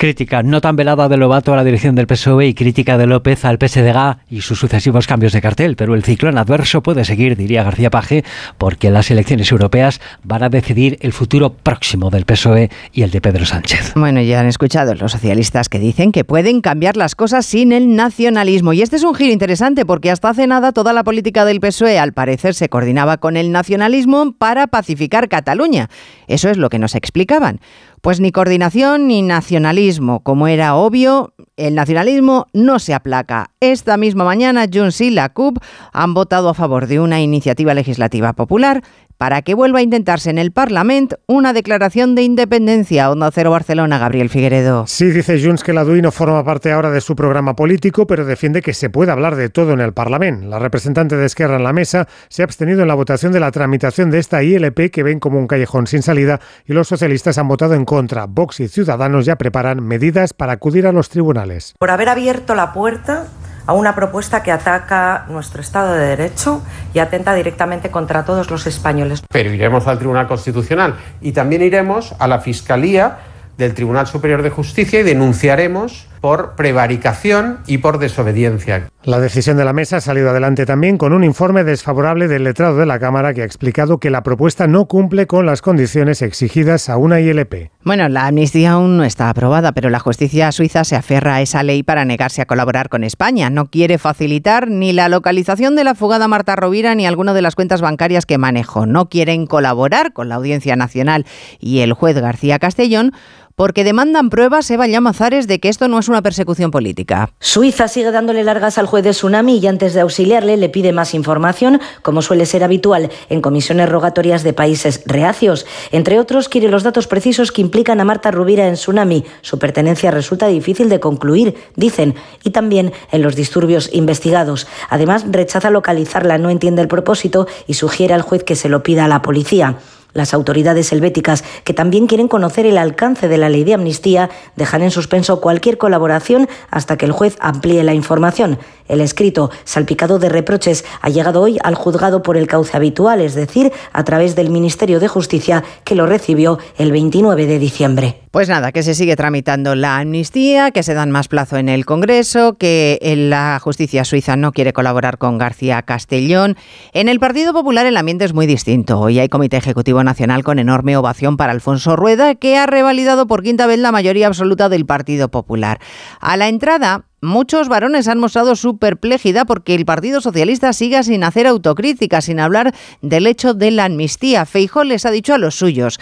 Crítica 0.00 0.42
no 0.42 0.62
tan 0.62 0.76
velada 0.76 1.10
de 1.10 1.18
Lobato 1.18 1.52
a 1.52 1.56
la 1.56 1.62
dirección 1.62 1.94
del 1.94 2.06
PSOE 2.06 2.46
y 2.46 2.54
crítica 2.54 2.96
de 2.96 3.06
López 3.06 3.44
al 3.44 3.58
PSDG 3.58 4.16
y 4.30 4.40
sus 4.40 4.58
sucesivos 4.58 5.06
cambios 5.06 5.34
de 5.34 5.42
cartel, 5.42 5.76
pero 5.76 5.94
el 5.94 6.02
ciclón 6.02 6.38
adverso 6.38 6.82
puede 6.82 7.04
seguir, 7.04 7.36
diría 7.36 7.64
García 7.64 7.90
Paje, 7.90 8.24
porque 8.56 8.88
las 8.88 9.10
elecciones 9.10 9.52
europeas 9.52 10.00
van 10.22 10.42
a 10.42 10.48
decidir 10.48 10.96
el 11.02 11.12
futuro 11.12 11.52
próximo 11.52 12.08
del 12.08 12.24
PSOE 12.24 12.70
y 12.94 13.02
el 13.02 13.10
de 13.10 13.20
Pedro 13.20 13.44
Sánchez. 13.44 13.92
Bueno, 13.94 14.22
ya 14.22 14.40
han 14.40 14.46
escuchado 14.46 14.94
los 14.94 15.12
socialistas 15.12 15.68
que 15.68 15.78
dicen 15.78 16.12
que 16.12 16.24
pueden 16.24 16.62
cambiar 16.62 16.96
las 16.96 17.14
cosas 17.14 17.44
sin 17.44 17.70
el 17.70 17.94
nacionalismo. 17.94 18.72
Y 18.72 18.80
este 18.80 18.96
es 18.96 19.04
un 19.04 19.14
giro 19.14 19.34
interesante 19.34 19.84
porque 19.84 20.10
hasta 20.10 20.30
hace 20.30 20.46
nada 20.46 20.72
toda 20.72 20.94
la 20.94 21.04
política 21.04 21.44
del 21.44 21.60
PSOE 21.60 21.98
al 21.98 22.14
parecer 22.14 22.54
se 22.54 22.70
coordinaba 22.70 23.18
con 23.18 23.36
el 23.36 23.52
nacionalismo 23.52 24.32
para 24.32 24.66
pacificar 24.66 25.28
Cataluña. 25.28 25.90
Eso 26.26 26.48
es 26.48 26.56
lo 26.56 26.70
que 26.70 26.78
nos 26.78 26.94
explicaban. 26.94 27.60
Pues 28.00 28.18
ni 28.18 28.32
coordinación 28.32 29.08
ni 29.08 29.20
nacionalismo. 29.20 30.20
Como 30.20 30.48
era 30.48 30.74
obvio, 30.74 31.34
el 31.56 31.74
nacionalismo 31.74 32.46
no 32.54 32.78
se 32.78 32.94
aplaca. 32.94 33.50
Esta 33.60 33.98
misma 33.98 34.24
mañana, 34.24 34.66
Junts 34.72 35.02
y 35.02 35.10
la 35.10 35.28
CUP 35.28 35.58
han 35.92 36.14
votado 36.14 36.48
a 36.48 36.54
favor 36.54 36.86
de 36.86 36.98
una 36.98 37.20
iniciativa 37.20 37.74
legislativa 37.74 38.32
popular 38.32 38.82
para 39.20 39.42
que 39.42 39.52
vuelva 39.52 39.80
a 39.80 39.82
intentarse 39.82 40.30
en 40.30 40.38
el 40.38 40.50
Parlamento 40.50 41.18
una 41.26 41.52
declaración 41.52 42.14
de 42.14 42.22
independencia. 42.22 43.10
Onda 43.10 43.30
Cero 43.30 43.50
Barcelona, 43.50 43.98
Gabriel 43.98 44.30
Figueredo. 44.30 44.86
Sí, 44.86 45.10
dice 45.10 45.38
Junts 45.38 45.62
que 45.62 45.74
la 45.74 45.84
DUI 45.84 46.00
no 46.00 46.10
forma 46.10 46.42
parte 46.42 46.72
ahora 46.72 46.90
de 46.90 47.02
su 47.02 47.14
programa 47.14 47.54
político, 47.54 48.06
pero 48.06 48.24
defiende 48.24 48.62
que 48.62 48.72
se 48.72 48.88
puede 48.88 49.12
hablar 49.12 49.36
de 49.36 49.50
todo 49.50 49.74
en 49.74 49.80
el 49.80 49.92
Parlamento. 49.92 50.46
La 50.46 50.58
representante 50.58 51.16
de 51.16 51.26
Esquerra 51.26 51.56
en 51.56 51.64
la 51.64 51.74
mesa 51.74 52.08
se 52.30 52.40
ha 52.40 52.46
abstenido 52.46 52.80
en 52.80 52.88
la 52.88 52.94
votación 52.94 53.30
de 53.30 53.40
la 53.40 53.50
tramitación 53.50 54.10
de 54.10 54.20
esta 54.20 54.42
ILP 54.42 54.90
que 54.90 55.02
ven 55.02 55.20
como 55.20 55.38
un 55.38 55.46
callejón 55.46 55.86
sin 55.86 56.00
salida 56.00 56.40
y 56.64 56.72
los 56.72 56.88
socialistas 56.88 57.36
han 57.36 57.46
votado 57.46 57.74
en 57.74 57.84
contra. 57.84 58.24
Vox 58.24 58.60
y 58.60 58.68
Ciudadanos 58.68 59.26
ya 59.26 59.36
preparan 59.36 59.82
medidas 59.82 60.32
para 60.32 60.54
acudir 60.54 60.86
a 60.86 60.92
los 60.92 61.10
tribunales. 61.10 61.74
Por 61.78 61.90
haber 61.90 62.08
abierto 62.08 62.54
la 62.54 62.72
puerta 62.72 63.26
a 63.70 63.72
una 63.72 63.94
propuesta 63.94 64.42
que 64.42 64.50
ataca 64.50 65.26
nuestro 65.28 65.60
Estado 65.60 65.94
de 65.94 66.04
Derecho 66.04 66.60
y 66.92 66.98
atenta 66.98 67.32
directamente 67.34 67.88
contra 67.88 68.24
todos 68.24 68.50
los 68.50 68.66
españoles. 68.66 69.22
Pero 69.30 69.52
iremos 69.52 69.86
al 69.86 69.96
Tribunal 69.96 70.26
Constitucional 70.26 70.96
y 71.20 71.30
también 71.30 71.62
iremos 71.62 72.12
a 72.18 72.26
la 72.26 72.40
Fiscalía 72.40 73.18
del 73.56 73.72
Tribunal 73.72 74.08
Superior 74.08 74.42
de 74.42 74.50
Justicia 74.50 74.98
y 74.98 75.02
denunciaremos 75.04 76.08
por 76.20 76.54
prevaricación 76.56 77.60
y 77.66 77.78
por 77.78 77.98
desobediencia. 77.98 78.88
La 79.02 79.18
decisión 79.18 79.56
de 79.56 79.64
la 79.64 79.72
mesa 79.72 79.96
ha 79.96 80.00
salido 80.02 80.28
adelante 80.28 80.66
también 80.66 80.98
con 80.98 81.14
un 81.14 81.24
informe 81.24 81.64
desfavorable 81.64 82.28
del 82.28 82.44
letrado 82.44 82.76
de 82.76 82.84
la 82.84 82.98
Cámara 82.98 83.32
que 83.32 83.40
ha 83.40 83.46
explicado 83.46 83.98
que 83.98 84.10
la 84.10 84.22
propuesta 84.22 84.66
no 84.66 84.84
cumple 84.84 85.26
con 85.26 85.46
las 85.46 85.62
condiciones 85.62 86.20
exigidas 86.20 86.90
a 86.90 86.98
una 86.98 87.18
ILP. 87.20 87.70
Bueno, 87.82 88.10
la 88.10 88.26
amnistía 88.26 88.72
aún 88.72 88.98
no 88.98 89.04
está 89.04 89.30
aprobada, 89.30 89.72
pero 89.72 89.88
la 89.88 90.00
justicia 90.00 90.52
suiza 90.52 90.84
se 90.84 90.96
aferra 90.96 91.36
a 91.36 91.40
esa 91.40 91.62
ley 91.62 91.82
para 91.82 92.04
negarse 92.04 92.42
a 92.42 92.46
colaborar 92.46 92.90
con 92.90 93.02
España. 93.02 93.48
No 93.48 93.70
quiere 93.70 93.96
facilitar 93.96 94.68
ni 94.68 94.92
la 94.92 95.08
localización 95.08 95.76
de 95.76 95.84
la 95.84 95.94
fugada 95.94 96.28
Marta 96.28 96.54
Rovira 96.54 96.94
ni 96.94 97.06
alguna 97.06 97.32
de 97.32 97.40
las 97.40 97.54
cuentas 97.54 97.80
bancarias 97.80 98.26
que 98.26 98.36
manejó. 98.36 98.84
No 98.84 99.08
quieren 99.08 99.46
colaborar 99.46 100.12
con 100.12 100.28
la 100.28 100.34
Audiencia 100.34 100.76
Nacional 100.76 101.24
y 101.58 101.80
el 101.80 101.94
juez 101.94 102.20
García 102.20 102.58
Castellón 102.58 103.12
porque 103.60 103.84
demandan 103.84 104.30
pruebas 104.30 104.70
Eva 104.70 104.86
Llamazares 104.86 105.46
de 105.46 105.60
que 105.60 105.68
esto 105.68 105.86
no 105.86 105.98
es 105.98 106.08
una 106.08 106.22
persecución 106.22 106.70
política. 106.70 107.34
Suiza 107.40 107.88
sigue 107.88 108.10
dándole 108.10 108.42
largas 108.42 108.78
al 108.78 108.86
juez 108.86 109.04
de 109.04 109.10
Tsunami 109.10 109.58
y 109.58 109.66
antes 109.66 109.92
de 109.92 110.00
auxiliarle 110.00 110.56
le 110.56 110.70
pide 110.70 110.94
más 110.94 111.12
información, 111.12 111.78
como 112.00 112.22
suele 112.22 112.46
ser 112.46 112.64
habitual 112.64 113.10
en 113.28 113.42
comisiones 113.42 113.90
rogatorias 113.90 114.44
de 114.44 114.54
países 114.54 115.02
reacios. 115.04 115.66
Entre 115.92 116.18
otros, 116.18 116.48
quiere 116.48 116.70
los 116.70 116.84
datos 116.84 117.06
precisos 117.06 117.52
que 117.52 117.60
implican 117.60 118.00
a 118.00 118.04
Marta 118.06 118.30
Rubira 118.30 118.66
en 118.66 118.76
Tsunami. 118.76 119.26
Su 119.42 119.58
pertenencia 119.58 120.10
resulta 120.10 120.46
difícil 120.46 120.88
de 120.88 120.98
concluir, 120.98 121.54
dicen, 121.76 122.14
y 122.42 122.52
también 122.52 122.94
en 123.12 123.20
los 123.20 123.36
disturbios 123.36 123.90
investigados. 123.92 124.68
Además, 124.88 125.26
rechaza 125.28 125.68
localizarla, 125.68 126.38
no 126.38 126.48
entiende 126.48 126.80
el 126.80 126.88
propósito 126.88 127.46
y 127.66 127.74
sugiere 127.74 128.14
al 128.14 128.22
juez 128.22 128.42
que 128.42 128.56
se 128.56 128.70
lo 128.70 128.82
pida 128.82 129.04
a 129.04 129.08
la 129.08 129.20
policía. 129.20 129.76
Las 130.12 130.34
autoridades 130.34 130.92
helvéticas, 130.92 131.44
que 131.64 131.74
también 131.74 132.06
quieren 132.06 132.28
conocer 132.28 132.66
el 132.66 132.78
alcance 132.78 133.28
de 133.28 133.38
la 133.38 133.48
ley 133.48 133.64
de 133.64 133.74
amnistía, 133.74 134.30
dejan 134.56 134.82
en 134.82 134.90
suspenso 134.90 135.40
cualquier 135.40 135.78
colaboración 135.78 136.48
hasta 136.70 136.96
que 136.96 137.06
el 137.06 137.12
juez 137.12 137.36
amplíe 137.40 137.82
la 137.82 137.94
información. 137.94 138.58
El 138.88 139.00
escrito, 139.00 139.50
salpicado 139.64 140.18
de 140.18 140.28
reproches, 140.28 140.84
ha 141.00 141.10
llegado 141.10 141.40
hoy 141.40 141.58
al 141.62 141.76
juzgado 141.76 142.22
por 142.22 142.36
el 142.36 142.48
cauce 142.48 142.76
habitual, 142.76 143.20
es 143.20 143.34
decir, 143.34 143.72
a 143.92 144.04
través 144.04 144.34
del 144.34 144.50
Ministerio 144.50 144.98
de 144.98 145.08
Justicia, 145.08 145.62
que 145.84 145.94
lo 145.94 146.06
recibió 146.06 146.58
el 146.76 146.90
29 146.90 147.46
de 147.46 147.58
diciembre. 147.58 148.20
Pues 148.30 148.48
nada, 148.48 148.70
que 148.70 148.84
se 148.84 148.94
sigue 148.94 149.16
tramitando 149.16 149.74
la 149.74 149.98
amnistía, 149.98 150.70
que 150.70 150.84
se 150.84 150.94
dan 150.94 151.10
más 151.10 151.26
plazo 151.26 151.56
en 151.56 151.68
el 151.68 151.84
Congreso, 151.84 152.56
que 152.56 152.96
la 153.28 153.58
justicia 153.58 154.04
suiza 154.04 154.36
no 154.36 154.52
quiere 154.52 154.72
colaborar 154.72 155.18
con 155.18 155.36
García 155.36 155.82
Castellón. 155.82 156.56
En 156.92 157.08
el 157.08 157.18
Partido 157.18 157.52
Popular 157.52 157.86
el 157.86 157.96
ambiente 157.96 158.24
es 158.24 158.32
muy 158.32 158.46
distinto. 158.46 159.00
Hoy 159.00 159.18
hay 159.18 159.28
Comité 159.28 159.56
Ejecutivo 159.56 160.04
Nacional 160.04 160.44
con 160.44 160.60
enorme 160.60 160.96
ovación 160.96 161.36
para 161.36 161.50
Alfonso 161.50 161.96
Rueda, 161.96 162.36
que 162.36 162.56
ha 162.56 162.66
revalidado 162.66 163.26
por 163.26 163.42
quinta 163.42 163.66
vez 163.66 163.80
la 163.80 163.90
mayoría 163.90 164.28
absoluta 164.28 164.68
del 164.68 164.86
Partido 164.86 165.28
Popular. 165.28 165.80
A 166.20 166.36
la 166.36 166.46
entrada, 166.46 167.06
Muchos 167.22 167.68
varones 167.68 168.08
han 168.08 168.18
mostrado 168.18 168.56
su 168.56 168.78
perplejidad 168.78 169.46
porque 169.46 169.74
el 169.74 169.84
Partido 169.84 170.22
Socialista 170.22 170.72
siga 170.72 171.02
sin 171.02 171.22
hacer 171.22 171.46
autocrítica, 171.46 172.22
sin 172.22 172.40
hablar 172.40 172.74
del 173.02 173.26
hecho 173.26 173.52
de 173.52 173.70
la 173.72 173.84
amnistía. 173.84 174.46
Feijó 174.46 174.84
les 174.84 175.04
ha 175.04 175.10
dicho 175.10 175.34
a 175.34 175.38
los 175.38 175.54
suyos 175.54 176.00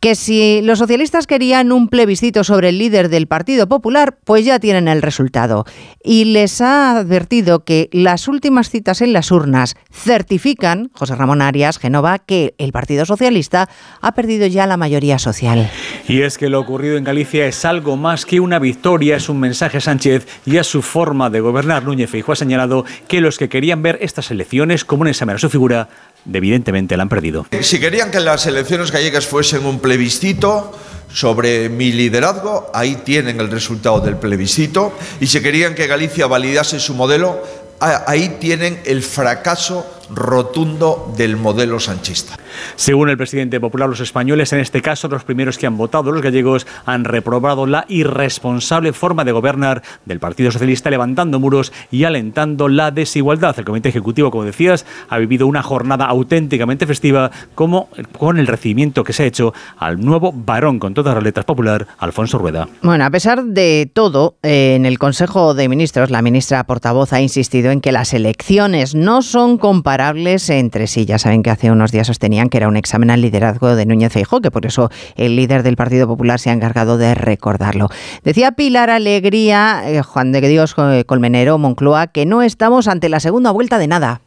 que 0.00 0.14
si 0.14 0.60
los 0.62 0.78
socialistas 0.78 1.26
querían 1.26 1.72
un 1.72 1.88
plebiscito 1.88 2.44
sobre 2.44 2.68
el 2.68 2.78
líder 2.78 3.08
del 3.08 3.26
Partido 3.26 3.68
Popular, 3.68 4.18
pues 4.24 4.44
ya 4.44 4.58
tienen 4.58 4.88
el 4.88 5.02
resultado. 5.02 5.64
Y 6.02 6.26
les 6.26 6.60
ha 6.60 6.98
advertido 6.98 7.64
que 7.64 7.88
las 7.92 8.28
últimas 8.28 8.70
citas 8.70 9.00
en 9.00 9.12
las 9.12 9.30
urnas 9.30 9.74
certifican, 9.90 10.90
José 10.92 11.16
Ramón 11.16 11.42
Arias, 11.42 11.78
Genova, 11.78 12.18
que 12.18 12.54
el 12.58 12.72
Partido 12.72 13.06
Socialista 13.06 13.68
ha 14.00 14.12
perdido 14.12 14.46
ya 14.46 14.66
la 14.66 14.76
mayoría 14.76 15.18
social. 15.18 15.70
Y 16.08 16.22
es 16.22 16.38
que 16.38 16.48
lo 16.48 16.60
ocurrido 16.60 16.96
en 16.96 17.04
Galicia 17.04 17.46
es 17.46 17.64
algo 17.64 17.96
más 17.96 18.26
que 18.26 18.40
una 18.40 18.58
victoria, 18.58 19.16
es 19.16 19.28
un 19.28 19.40
mensaje 19.40 19.78
a 19.78 19.80
Sánchez 19.80 20.26
y 20.44 20.58
a 20.58 20.64
su 20.64 20.82
forma 20.82 21.30
de 21.30 21.40
gobernar. 21.40 21.84
Núñez 21.84 22.10
Feijóo 22.10 22.32
ha 22.32 22.36
señalado 22.36 22.84
que 23.08 23.20
los 23.20 23.38
que 23.38 23.48
querían 23.48 23.82
ver 23.82 23.98
estas 24.00 24.30
elecciones 24.30 24.84
como 24.84 25.02
un 25.02 25.08
examen 25.08 25.36
a 25.36 25.38
su 25.38 25.48
figura 25.48 25.88
evidentemente 26.32 26.96
la 26.96 27.04
han 27.04 27.08
perdido. 27.08 27.46
Si 27.60 27.78
querían 27.80 28.10
que 28.10 28.20
las 28.20 28.46
elecciones 28.46 28.90
gallegas 28.90 29.26
fuesen 29.26 29.64
un 29.66 29.80
plebiscito 29.80 30.72
sobre 31.12 31.68
mi 31.68 31.92
liderazgo, 31.92 32.70
ahí 32.74 32.96
tienen 33.04 33.40
el 33.40 33.50
resultado 33.50 34.00
del 34.00 34.16
plebiscito. 34.16 34.92
Y 35.20 35.26
si 35.26 35.40
querían 35.40 35.74
que 35.74 35.86
Galicia 35.86 36.26
validase 36.26 36.80
su 36.80 36.94
modelo, 36.94 37.42
ahí 37.80 38.36
tienen 38.40 38.80
el 38.84 39.02
fracaso 39.02 39.86
rotundo 40.14 41.12
del 41.16 41.36
modelo 41.36 41.80
sanchista. 41.80 42.36
Según 42.76 43.10
el 43.10 43.16
presidente 43.16 43.60
popular, 43.60 43.88
los 43.88 44.00
españoles, 44.00 44.52
en 44.52 44.60
este 44.60 44.82
caso 44.82 45.08
los 45.08 45.24
primeros 45.24 45.58
que 45.58 45.66
han 45.66 45.76
votado, 45.76 46.12
los 46.12 46.22
gallegos, 46.22 46.66
han 46.84 47.04
reprobado 47.04 47.66
la 47.66 47.84
irresponsable 47.88 48.92
forma 48.92 49.24
de 49.24 49.32
gobernar 49.32 49.82
del 50.04 50.20
Partido 50.20 50.50
Socialista, 50.50 50.90
levantando 50.90 51.40
muros 51.40 51.72
y 51.90 52.04
alentando 52.04 52.68
la 52.68 52.90
desigualdad. 52.90 53.58
El 53.58 53.64
Comité 53.64 53.88
Ejecutivo, 53.88 54.30
como 54.30 54.44
decías, 54.44 54.86
ha 55.08 55.18
vivido 55.18 55.46
una 55.46 55.62
jornada 55.62 56.06
auténticamente 56.06 56.86
festiva, 56.86 57.30
como 57.54 57.88
con 58.18 58.38
el 58.38 58.46
recibimiento 58.46 59.04
que 59.04 59.12
se 59.12 59.24
ha 59.24 59.26
hecho 59.26 59.52
al 59.78 60.00
nuevo 60.00 60.32
varón 60.32 60.78
con 60.78 60.94
todas 60.94 61.14
las 61.14 61.24
letras 61.24 61.44
popular, 61.44 61.86
Alfonso 61.98 62.38
Rueda. 62.38 62.68
Bueno, 62.82 63.04
a 63.04 63.10
pesar 63.10 63.44
de 63.44 63.90
todo, 63.92 64.36
eh, 64.42 64.74
en 64.76 64.86
el 64.86 64.98
Consejo 64.98 65.54
de 65.54 65.68
Ministros, 65.68 66.10
la 66.10 66.22
ministra 66.22 66.64
portavoz 66.64 67.12
ha 67.12 67.20
insistido 67.20 67.70
en 67.70 67.80
que 67.80 67.92
las 67.92 68.14
elecciones 68.14 68.94
no 68.94 69.22
son 69.22 69.58
comparables 69.58 69.95
entre 69.96 70.86
sí. 70.86 71.06
Ya 71.06 71.18
saben 71.18 71.42
que 71.42 71.50
hace 71.50 71.70
unos 71.70 71.90
días 71.90 72.06
sostenían 72.06 72.48
que 72.48 72.58
era 72.58 72.68
un 72.68 72.76
examen 72.76 73.10
al 73.10 73.20
liderazgo 73.20 73.74
de 73.74 73.86
Núñez 73.86 74.12
Feijóo, 74.12 74.40
que 74.40 74.50
por 74.50 74.66
eso 74.66 74.90
el 75.16 75.36
líder 75.36 75.62
del 75.62 75.76
Partido 75.76 76.06
Popular 76.06 76.38
se 76.38 76.50
ha 76.50 76.52
encargado 76.52 76.98
de 76.98 77.14
recordarlo. 77.14 77.88
Decía 78.22 78.52
Pilar 78.52 78.90
Alegría, 78.90 79.82
eh, 79.86 80.02
Juan 80.02 80.32
de 80.32 80.40
Dios 80.42 80.74
eh, 80.78 81.04
Colmenero, 81.06 81.58
Moncloa, 81.58 82.08
que 82.08 82.26
no 82.26 82.42
estamos 82.42 82.88
ante 82.88 83.08
la 83.08 83.20
segunda 83.20 83.50
vuelta 83.50 83.78
de 83.78 83.86
nada. 83.86 84.20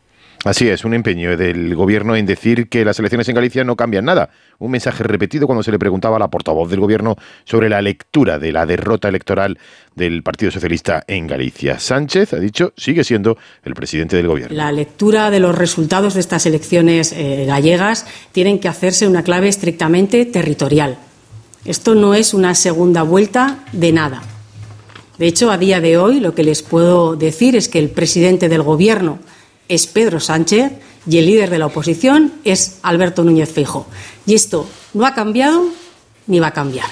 Así 0.45 0.69
es, 0.69 0.85
un 0.85 0.93
empeño 0.93 1.35
del 1.35 1.75
gobierno 1.75 2.15
en 2.15 2.25
decir 2.25 2.69
que 2.69 2.85
las 2.85 2.97
elecciones 2.97 3.27
en 3.27 3.35
Galicia 3.35 3.65
no 3.65 3.75
cambian 3.75 4.05
nada. 4.05 4.29
Un 4.57 4.71
mensaje 4.71 5.03
repetido 5.03 5.47
cuando 5.47 5.63
se 5.63 5.71
le 5.71 5.77
preguntaba 5.77 6.15
a 6.15 6.19
la 6.19 6.29
portavoz 6.29 6.69
del 6.69 6.79
gobierno 6.79 7.17
sobre 7.43 7.67
la 7.67 7.81
lectura 7.81 8.39
de 8.39 8.53
la 8.53 8.65
derrota 8.65 9.09
electoral 9.09 9.59
del 9.95 10.23
Partido 10.23 10.49
Socialista 10.49 11.03
en 11.07 11.27
Galicia. 11.27 11.77
Sánchez 11.77 12.31
ha 12.33 12.39
dicho 12.39 12.71
sigue 12.77 13.03
siendo 13.03 13.37
el 13.65 13.73
presidente 13.73 14.15
del 14.15 14.27
gobierno. 14.27 14.55
La 14.55 14.71
lectura 14.71 15.29
de 15.29 15.41
los 15.41 15.57
resultados 15.57 16.13
de 16.13 16.21
estas 16.21 16.45
elecciones 16.45 17.11
eh, 17.11 17.43
gallegas 17.45 18.05
tienen 18.31 18.59
que 18.59 18.69
hacerse 18.69 19.09
una 19.09 19.23
clave 19.23 19.49
estrictamente 19.49 20.25
territorial 20.25 20.97
Esto 21.65 21.95
no 21.95 22.13
es 22.13 22.33
una 22.33 22.55
segunda 22.55 23.03
vuelta 23.03 23.65
de 23.73 23.91
nada. 23.91 24.21
De 25.17 25.27
hecho, 25.27 25.51
a 25.51 25.57
día 25.57 25.81
de 25.81 25.97
hoy 25.97 26.21
lo 26.21 26.33
que 26.33 26.43
les 26.43 26.63
puedo 26.63 27.17
decir 27.17 27.57
es 27.57 27.67
que 27.67 27.79
el 27.79 27.89
presidente 27.89 28.47
del 28.47 28.63
Gobierno 28.63 29.19
es 29.69 29.87
Pedro 29.87 30.19
Sánchez 30.19 30.73
y 31.07 31.17
el 31.19 31.27
líder 31.27 31.49
de 31.49 31.59
la 31.59 31.67
oposición 31.67 32.33
es 32.43 32.79
Alberto 32.83 33.23
Núñez 33.23 33.51
Feijóo. 33.53 33.87
Y 34.25 34.33
esto 34.33 34.67
no 34.93 35.05
ha 35.05 35.13
cambiado 35.13 35.63
ni 36.27 36.39
va 36.39 36.47
a 36.47 36.53
cambiar. 36.53 36.87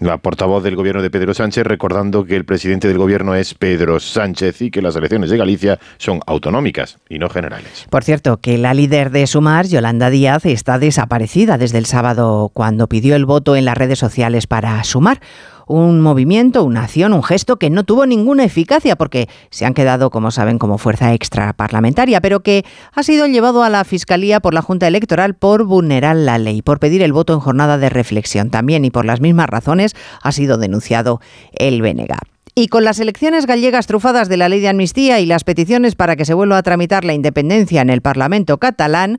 La 0.00 0.18
portavoz 0.18 0.62
del 0.62 0.76
gobierno 0.76 1.02
de 1.02 1.10
Pedro 1.10 1.34
Sánchez 1.34 1.64
recordando 1.64 2.24
que 2.24 2.36
el 2.36 2.44
presidente 2.44 2.86
del 2.86 2.98
gobierno 2.98 3.34
es 3.34 3.54
Pedro 3.54 3.98
Sánchez 3.98 4.62
y 4.62 4.70
que 4.70 4.80
las 4.80 4.94
elecciones 4.94 5.28
de 5.28 5.36
Galicia 5.36 5.80
son 5.96 6.20
autonómicas 6.24 6.98
y 7.08 7.18
no 7.18 7.28
generales. 7.28 7.86
Por 7.90 8.04
cierto, 8.04 8.36
que 8.36 8.58
la 8.58 8.74
líder 8.74 9.10
de 9.10 9.26
Sumar, 9.26 9.66
Yolanda 9.66 10.08
Díaz, 10.08 10.46
está 10.46 10.78
desaparecida 10.78 11.58
desde 11.58 11.78
el 11.78 11.86
sábado 11.86 12.52
cuando 12.54 12.86
pidió 12.88 13.16
el 13.16 13.24
voto 13.24 13.56
en 13.56 13.64
las 13.64 13.76
redes 13.76 13.98
sociales 13.98 14.46
para 14.46 14.84
Sumar 14.84 15.20
un 15.68 16.00
movimiento, 16.00 16.64
una 16.64 16.84
acción, 16.84 17.12
un 17.12 17.22
gesto 17.22 17.58
que 17.58 17.70
no 17.70 17.84
tuvo 17.84 18.06
ninguna 18.06 18.44
eficacia 18.44 18.96
porque 18.96 19.28
se 19.50 19.66
han 19.66 19.74
quedado, 19.74 20.10
como 20.10 20.30
saben, 20.30 20.58
como 20.58 20.78
fuerza 20.78 21.12
extra 21.12 21.52
parlamentaria, 21.52 22.20
pero 22.20 22.40
que 22.40 22.64
ha 22.92 23.02
sido 23.02 23.26
llevado 23.26 23.62
a 23.62 23.68
la 23.68 23.84
Fiscalía 23.84 24.40
por 24.40 24.54
la 24.54 24.62
Junta 24.62 24.88
Electoral 24.88 25.34
por 25.34 25.64
vulnerar 25.64 26.16
la 26.16 26.38
ley, 26.38 26.62
por 26.62 26.80
pedir 26.80 27.02
el 27.02 27.12
voto 27.12 27.34
en 27.34 27.40
jornada 27.40 27.78
de 27.78 27.90
reflexión 27.90 28.50
también 28.50 28.84
y 28.84 28.90
por 28.90 29.04
las 29.04 29.20
mismas 29.20 29.48
razones 29.48 29.94
ha 30.22 30.32
sido 30.32 30.56
denunciado 30.56 31.20
el 31.52 31.82
Benega. 31.82 32.18
Y 32.54 32.66
con 32.66 32.82
las 32.82 32.98
elecciones 32.98 33.46
gallegas 33.46 33.86
trufadas 33.86 34.28
de 34.28 34.36
la 34.36 34.48
ley 34.48 34.58
de 34.58 34.68
amnistía 34.68 35.20
y 35.20 35.26
las 35.26 35.44
peticiones 35.44 35.94
para 35.94 36.16
que 36.16 36.24
se 36.24 36.34
vuelva 36.34 36.58
a 36.58 36.62
tramitar 36.64 37.04
la 37.04 37.14
independencia 37.14 37.82
en 37.82 37.88
el 37.88 38.02
Parlamento 38.02 38.58
catalán, 38.58 39.18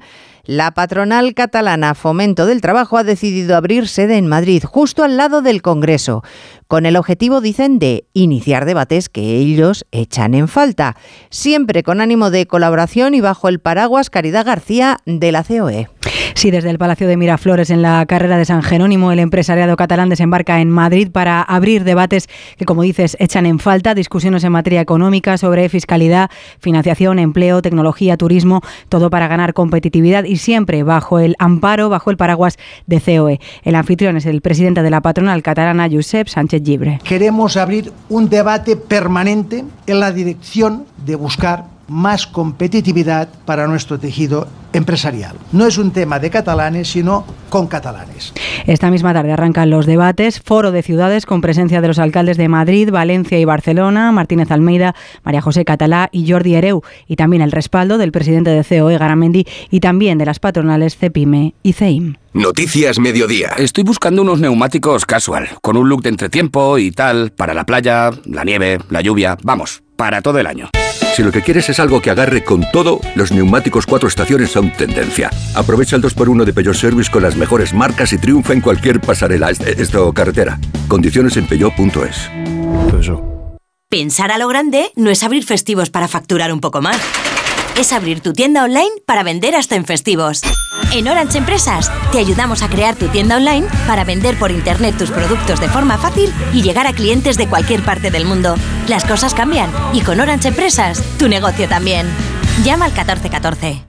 la 0.49 0.71
patronal 0.71 1.35
catalana 1.35 1.93
Fomento 1.93 2.47
del 2.47 2.59
Trabajo 2.59 2.97
ha 2.97 3.03
decidido 3.03 3.55
abrir 3.55 3.87
sede 3.87 4.17
en 4.17 4.25
Madrid, 4.25 4.63
justo 4.63 5.03
al 5.03 5.15
lado 5.15 5.43
del 5.43 5.61
Congreso, 5.61 6.23
con 6.67 6.87
el 6.87 6.95
objetivo, 6.95 7.39
dicen, 7.39 7.77
de 7.77 8.07
iniciar 8.13 8.65
debates 8.65 9.09
que 9.09 9.37
ellos 9.37 9.85
echan 9.91 10.33
en 10.33 10.47
falta, 10.47 10.97
siempre 11.29 11.83
con 11.83 12.01
ánimo 12.01 12.31
de 12.31 12.47
colaboración 12.47 13.13
y 13.13 13.21
bajo 13.21 13.47
el 13.47 13.59
paraguas 13.59 14.09
Caridad 14.09 14.43
García 14.43 14.97
de 15.05 15.31
la 15.31 15.43
COE. 15.43 15.87
Sí, 16.33 16.51
desde 16.51 16.69
el 16.69 16.77
Palacio 16.77 17.07
de 17.07 17.17
Miraflores, 17.17 17.69
en 17.69 17.81
la 17.81 18.05
carrera 18.05 18.37
de 18.37 18.45
San 18.45 18.63
Jerónimo, 18.63 19.11
el 19.11 19.19
empresariado 19.19 19.75
catalán 19.75 20.09
desembarca 20.09 20.61
en 20.61 20.69
Madrid 20.69 21.09
para 21.11 21.41
abrir 21.41 21.83
debates 21.83 22.27
que, 22.57 22.65
como 22.65 22.83
dices, 22.83 23.17
echan 23.19 23.45
en 23.45 23.59
falta, 23.59 23.93
discusiones 23.93 24.43
en 24.43 24.51
materia 24.51 24.81
económica 24.81 25.37
sobre 25.37 25.69
fiscalidad, 25.69 26.29
financiación, 26.59 27.19
empleo, 27.19 27.61
tecnología, 27.61 28.15
turismo, 28.15 28.61
todo 28.89 29.09
para 29.09 29.27
ganar 29.27 29.53
competitividad 29.53 30.23
y 30.23 30.37
siempre 30.39 30.83
bajo 30.83 31.19
el 31.19 31.35
amparo, 31.37 31.89
bajo 31.89 32.09
el 32.09 32.17
paraguas 32.17 32.57
de 32.87 32.99
COE. 32.99 33.39
El 33.63 33.75
anfitrión 33.75 34.17
es 34.17 34.25
el 34.25 34.41
presidente 34.41 34.81
de 34.81 34.89
la 34.89 35.01
patronal 35.01 35.43
catalana, 35.43 35.87
Josep 35.91 36.27
Sánchez 36.27 36.63
Gibre. 36.63 36.99
Queremos 37.03 37.57
abrir 37.57 37.91
un 38.09 38.29
debate 38.29 38.75
permanente 38.75 39.63
en 39.85 39.99
la 39.99 40.11
dirección 40.11 40.85
de 41.05 41.15
buscar 41.15 41.78
más 41.89 42.27
competitividad 42.27 43.29
para 43.45 43.67
nuestro 43.67 43.99
tejido 43.99 44.47
empresarial. 44.73 45.35
No 45.51 45.65
es 45.65 45.77
un 45.77 45.91
tema 45.91 46.19
de 46.19 46.29
catalanes, 46.29 46.89
sino 46.89 47.25
con 47.49 47.67
catalanes. 47.67 48.33
Esta 48.67 48.91
misma 48.91 49.13
tarde 49.13 49.31
arrancan 49.31 49.69
los 49.69 49.85
debates, 49.85 50.39
foro 50.39 50.71
de 50.71 50.83
ciudades 50.83 51.25
con 51.25 51.41
presencia 51.41 51.81
de 51.81 51.87
los 51.87 51.99
alcaldes 51.99 52.37
de 52.37 52.47
Madrid, 52.47 52.91
Valencia 52.91 53.39
y 53.39 53.45
Barcelona, 53.45 54.11
Martínez 54.11 54.51
Almeida, 54.51 54.95
María 55.23 55.41
José 55.41 55.65
Catalá 55.65 56.09
y 56.11 56.29
Jordi 56.29 56.55
Ereu, 56.55 56.83
y 57.07 57.15
también 57.15 57.41
el 57.41 57.51
respaldo 57.51 57.97
del 57.97 58.11
presidente 58.11 58.51
de 58.51 58.63
COE, 58.63 58.97
Garamendi, 58.97 59.45
y 59.71 59.79
también 59.79 60.17
de 60.17 60.25
las 60.25 60.39
patronales 60.39 60.97
CEPIME 60.97 61.55
y 61.63 61.73
CEIM. 61.73 62.15
Noticias 62.33 62.99
Mediodía. 62.99 63.49
Estoy 63.57 63.83
buscando 63.83 64.21
unos 64.21 64.39
neumáticos 64.39 65.05
casual, 65.05 65.49
con 65.61 65.77
un 65.77 65.89
look 65.89 66.03
de 66.03 66.09
entretiempo 66.09 66.77
y 66.77 66.91
tal, 66.91 67.31
para 67.31 67.55
la 67.55 67.65
playa, 67.65 68.11
la 68.25 68.43
nieve, 68.43 68.77
la 68.89 69.01
lluvia, 69.01 69.35
vamos, 69.41 69.81
para 69.95 70.21
todo 70.21 70.37
el 70.37 70.45
año. 70.45 70.69
Si 71.15 71.23
lo 71.23 71.31
que 71.31 71.41
quieres 71.41 71.69
es 71.69 71.79
algo 71.79 72.01
que 72.01 72.11
agarre 72.11 72.43
con 72.43 72.65
todo, 72.71 73.01
los 73.15 73.31
neumáticos 73.31 73.85
cuatro 73.85 74.07
estaciones 74.07 74.51
son 74.51 74.71
tendencia. 74.71 75.29
Aprovecha 75.55 75.95
el 75.95 76.01
2x1 76.01 76.45
de 76.45 76.53
Peugeot 76.53 76.75
Service 76.75 77.11
con 77.11 77.23
las 77.23 77.35
mejores 77.35 77.73
marcas 77.73 78.13
y 78.13 78.17
triunfa 78.17 78.53
en 78.53 78.61
cualquier 78.61 79.01
pasarela, 79.01 79.49
esto 79.49 80.13
carretera. 80.13 80.59
Condiciones 80.87 81.35
en 81.37 81.47
peugeot.es. 81.47 82.29
Pensar 83.89 84.31
a 84.31 84.37
lo 84.37 84.47
grande 84.47 84.91
no 84.95 85.09
es 85.09 85.23
abrir 85.23 85.43
festivos 85.43 85.89
para 85.89 86.07
facturar 86.07 86.53
un 86.53 86.61
poco 86.61 86.81
más 86.81 86.99
es 87.77 87.93
abrir 87.93 88.21
tu 88.21 88.33
tienda 88.33 88.63
online 88.63 88.91
para 89.05 89.23
vender 89.23 89.55
hasta 89.55 89.75
en 89.75 89.85
festivos. 89.85 90.41
En 90.93 91.07
Orange 91.07 91.37
Empresas 91.37 91.91
te 92.11 92.19
ayudamos 92.19 92.63
a 92.63 92.69
crear 92.69 92.95
tu 92.95 93.07
tienda 93.07 93.37
online 93.37 93.67
para 93.87 94.03
vender 94.03 94.37
por 94.37 94.51
internet 94.51 94.97
tus 94.97 95.11
productos 95.11 95.59
de 95.59 95.69
forma 95.69 95.97
fácil 95.97 96.33
y 96.53 96.61
llegar 96.61 96.87
a 96.87 96.93
clientes 96.93 97.37
de 97.37 97.47
cualquier 97.47 97.83
parte 97.83 98.11
del 98.11 98.25
mundo. 98.25 98.55
Las 98.87 99.05
cosas 99.05 99.33
cambian 99.33 99.71
y 99.93 100.01
con 100.01 100.19
Orange 100.19 100.49
Empresas 100.49 101.03
tu 101.17 101.27
negocio 101.27 101.67
también. 101.67 102.07
Llama 102.63 102.85
al 102.85 102.91
1414. 102.91 103.88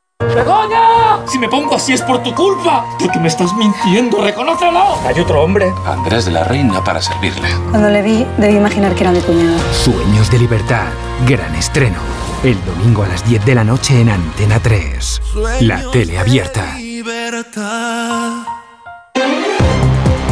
¡Begoña! 0.35 1.25
Si 1.27 1.37
me 1.37 1.47
pongo 1.49 1.75
así 1.75 1.93
es 1.93 2.01
por 2.01 2.21
tu 2.23 2.33
culpa. 2.33 2.85
Porque 2.99 3.19
me 3.19 3.27
estás 3.27 3.53
mintiendo, 3.53 4.21
reconócelo. 4.21 4.97
Hay 5.05 5.19
otro 5.19 5.41
hombre. 5.43 5.71
Andrés 5.85 6.25
de 6.25 6.31
la 6.31 6.43
Reina 6.43 6.83
para 6.83 7.01
servirle. 7.01 7.49
Cuando 7.69 7.89
le 7.89 8.01
vi, 8.01 8.25
debí 8.37 8.55
imaginar 8.55 8.93
que 8.95 9.01
era 9.01 9.11
mi 9.11 9.19
cuñado. 9.21 9.57
Sueños 9.73 10.29
de 10.31 10.39
libertad. 10.39 10.85
Gran 11.27 11.53
estreno. 11.55 11.99
El 12.43 12.57
domingo 12.65 13.03
a 13.03 13.07
las 13.07 13.27
10 13.27 13.45
de 13.45 13.55
la 13.55 13.63
noche 13.63 14.01
en 14.01 14.09
Antena 14.09 14.59
3. 14.59 15.21
la 15.61 15.91
tele 15.91 16.17
abierta. 16.17 16.75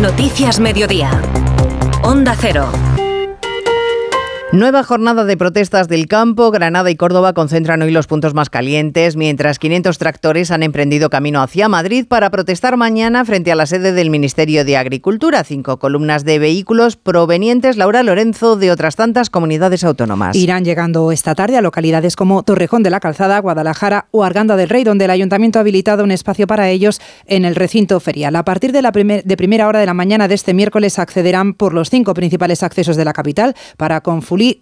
Noticias 0.01 0.59
Mediodía. 0.59 1.11
Onda 2.03 2.35
Cero. 2.39 2.69
Nueva 4.51 4.81
jornada 4.83 5.25
de 5.25 5.37
protestas 5.37 5.87
del 5.89 6.07
campo. 6.07 6.49
Granada 6.49 6.89
y 6.89 6.95
Córdoba 6.95 7.33
concentran 7.33 7.83
hoy 7.83 7.91
los 7.91 8.07
puntos 8.07 8.33
más 8.33 8.49
calientes, 8.49 9.15
mientras 9.15 9.59
500 9.59 9.99
tractores 9.99 10.49
han 10.49 10.63
emprendido 10.63 11.11
camino 11.11 11.43
hacia 11.43 11.69
Madrid 11.69 12.07
para 12.07 12.31
protestar 12.31 12.75
mañana 12.75 13.23
frente 13.25 13.51
a 13.51 13.55
la 13.55 13.67
sede 13.67 13.91
del 13.91 14.09
Ministerio 14.09 14.65
de 14.65 14.75
Agricultura. 14.75 15.43
Cinco 15.43 15.77
columnas 15.77 16.25
de 16.25 16.39
vehículos 16.39 16.95
provenientes, 16.95 17.77
Laura 17.77 18.01
Lorenzo, 18.01 18.55
de 18.55 18.71
otras 18.71 18.95
tantas 18.95 19.29
comunidades 19.29 19.83
autónomas. 19.83 20.35
Irán 20.35 20.65
llegando 20.65 21.11
esta 21.11 21.35
tarde 21.35 21.55
a 21.55 21.61
localidades 21.61 22.15
como 22.15 22.41
Torrejón 22.41 22.81
de 22.81 22.89
la 22.89 22.99
Calzada, 22.99 23.37
Guadalajara 23.37 24.07
o 24.09 24.23
Arganda 24.23 24.55
del 24.55 24.69
Rey, 24.69 24.83
donde 24.83 25.05
el 25.05 25.11
ayuntamiento 25.11 25.59
ha 25.59 25.61
habilitado 25.61 26.03
un 26.03 26.09
espacio 26.09 26.47
para 26.47 26.69
ellos 26.69 26.99
en 27.27 27.45
el 27.45 27.53
recinto 27.53 27.99
ferial. 27.99 28.35
A 28.35 28.45
partir 28.45 28.71
de 28.71 28.81
la 28.81 28.89
de 28.89 29.37
primera 29.37 29.67
hora 29.67 29.79
de 29.79 29.85
la 29.85 29.93
mañana 29.93 30.27
de 30.27 30.33
este 30.33 30.55
miércoles 30.55 30.97
accederán 30.97 31.53
por 31.53 31.75
los 31.75 31.91
cinco 31.91 32.15
principales 32.15 32.63
accesos 32.63 32.95
de 32.95 33.05
la 33.05 33.13
capital 33.13 33.55
para 33.77 34.01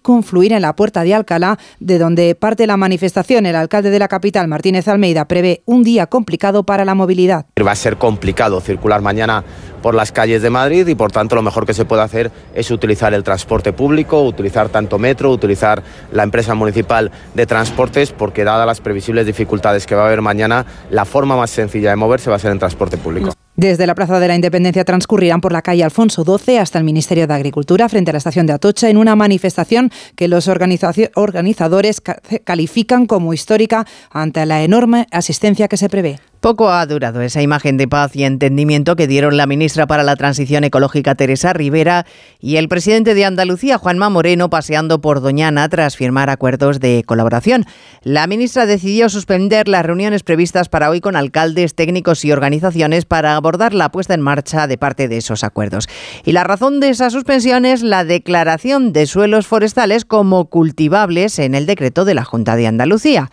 confluir 0.02 0.52
en 0.52 0.62
la 0.62 0.74
puerta 0.74 1.02
de 1.02 1.14
Alcalá, 1.14 1.58
de 1.80 1.98
donde 1.98 2.34
parte 2.34 2.66
la 2.66 2.76
manifestación. 2.76 3.46
El 3.46 3.56
alcalde 3.56 3.90
de 3.90 3.98
la 3.98 4.08
capital, 4.08 4.48
Martínez 4.48 4.88
Almeida, 4.88 5.26
prevé 5.26 5.62
un 5.64 5.84
día 5.84 6.06
complicado 6.06 6.64
para 6.64 6.84
la 6.84 6.94
movilidad. 6.94 7.46
Va 7.64 7.72
a 7.72 7.76
ser 7.76 7.96
complicado 7.96 8.60
circular 8.60 9.00
mañana 9.00 9.44
por 9.82 9.94
las 9.94 10.12
calles 10.12 10.42
de 10.42 10.50
Madrid 10.50 10.86
y 10.88 10.94
por 10.94 11.12
tanto 11.12 11.36
lo 11.36 11.42
mejor 11.42 11.64
que 11.66 11.74
se 11.74 11.84
puede 11.84 12.02
hacer 12.02 12.30
es 12.54 12.70
utilizar 12.70 13.14
el 13.14 13.22
transporte 13.22 13.72
público, 13.72 14.22
utilizar 14.22 14.68
tanto 14.68 14.98
metro, 14.98 15.30
utilizar 15.30 15.82
la 16.12 16.22
empresa 16.22 16.54
municipal 16.54 17.10
de 17.34 17.46
transportes, 17.46 18.12
porque 18.12 18.44
dadas 18.44 18.66
las 18.66 18.80
previsibles 18.80 19.26
dificultades 19.26 19.86
que 19.86 19.94
va 19.94 20.02
a 20.02 20.06
haber 20.06 20.22
mañana, 20.22 20.66
la 20.90 21.04
forma 21.04 21.36
más 21.36 21.50
sencilla 21.50 21.90
de 21.90 21.96
moverse 21.96 22.30
va 22.30 22.36
a 22.36 22.40
ser 22.40 22.52
en 22.52 22.58
transporte 22.58 22.96
público. 22.96 23.32
Desde 23.58 23.88
la 23.88 23.96
Plaza 23.96 24.20
de 24.20 24.28
la 24.28 24.36
Independencia 24.36 24.84
transcurrirán 24.84 25.40
por 25.40 25.50
la 25.52 25.62
calle 25.62 25.82
Alfonso 25.82 26.22
XII 26.22 26.58
hasta 26.58 26.78
el 26.78 26.84
Ministerio 26.84 27.26
de 27.26 27.34
Agricultura 27.34 27.88
frente 27.88 28.12
a 28.12 28.14
la 28.14 28.18
estación 28.18 28.46
de 28.46 28.52
Atocha 28.52 28.88
en 28.88 28.96
una 28.96 29.16
manifestación 29.16 29.90
que 30.14 30.28
los 30.28 30.46
organizadores 30.46 32.00
califican 32.44 33.06
como 33.06 33.34
histórica 33.34 33.84
ante 34.12 34.46
la 34.46 34.62
enorme 34.62 35.08
asistencia 35.10 35.66
que 35.66 35.76
se 35.76 35.88
prevé. 35.88 36.20
Poco 36.40 36.70
ha 36.70 36.86
durado 36.86 37.20
esa 37.20 37.42
imagen 37.42 37.76
de 37.76 37.88
paz 37.88 38.14
y 38.14 38.22
entendimiento 38.22 38.94
que 38.94 39.08
dieron 39.08 39.36
la 39.36 39.48
ministra 39.48 39.88
para 39.88 40.04
la 40.04 40.14
Transición 40.14 40.62
Ecológica 40.62 41.16
Teresa 41.16 41.52
Rivera 41.52 42.06
y 42.38 42.56
el 42.56 42.68
presidente 42.68 43.14
de 43.14 43.24
Andalucía 43.24 43.76
Juanma 43.76 44.08
Moreno 44.08 44.48
paseando 44.48 45.00
por 45.00 45.20
Doñana 45.20 45.68
tras 45.68 45.96
firmar 45.96 46.30
acuerdos 46.30 46.78
de 46.78 47.02
colaboración. 47.04 47.64
La 48.04 48.28
ministra 48.28 48.66
decidió 48.66 49.08
suspender 49.08 49.66
las 49.66 49.84
reuniones 49.84 50.22
previstas 50.22 50.68
para 50.68 50.90
hoy 50.90 51.00
con 51.00 51.16
alcaldes, 51.16 51.74
técnicos 51.74 52.24
y 52.24 52.30
organizaciones 52.30 53.04
para 53.04 53.34
abordar 53.34 53.74
la 53.74 53.90
puesta 53.90 54.14
en 54.14 54.20
marcha 54.20 54.68
de 54.68 54.78
parte 54.78 55.08
de 55.08 55.16
esos 55.16 55.42
acuerdos. 55.42 55.88
Y 56.24 56.30
la 56.30 56.44
razón 56.44 56.78
de 56.78 56.90
esa 56.90 57.10
suspensión 57.10 57.64
es 57.64 57.82
la 57.82 58.04
declaración 58.04 58.92
de 58.92 59.06
suelos 59.06 59.48
forestales 59.48 60.04
como 60.04 60.44
cultivables 60.44 61.40
en 61.40 61.56
el 61.56 61.66
decreto 61.66 62.04
de 62.04 62.14
la 62.14 62.24
Junta 62.24 62.54
de 62.54 62.68
Andalucía. 62.68 63.28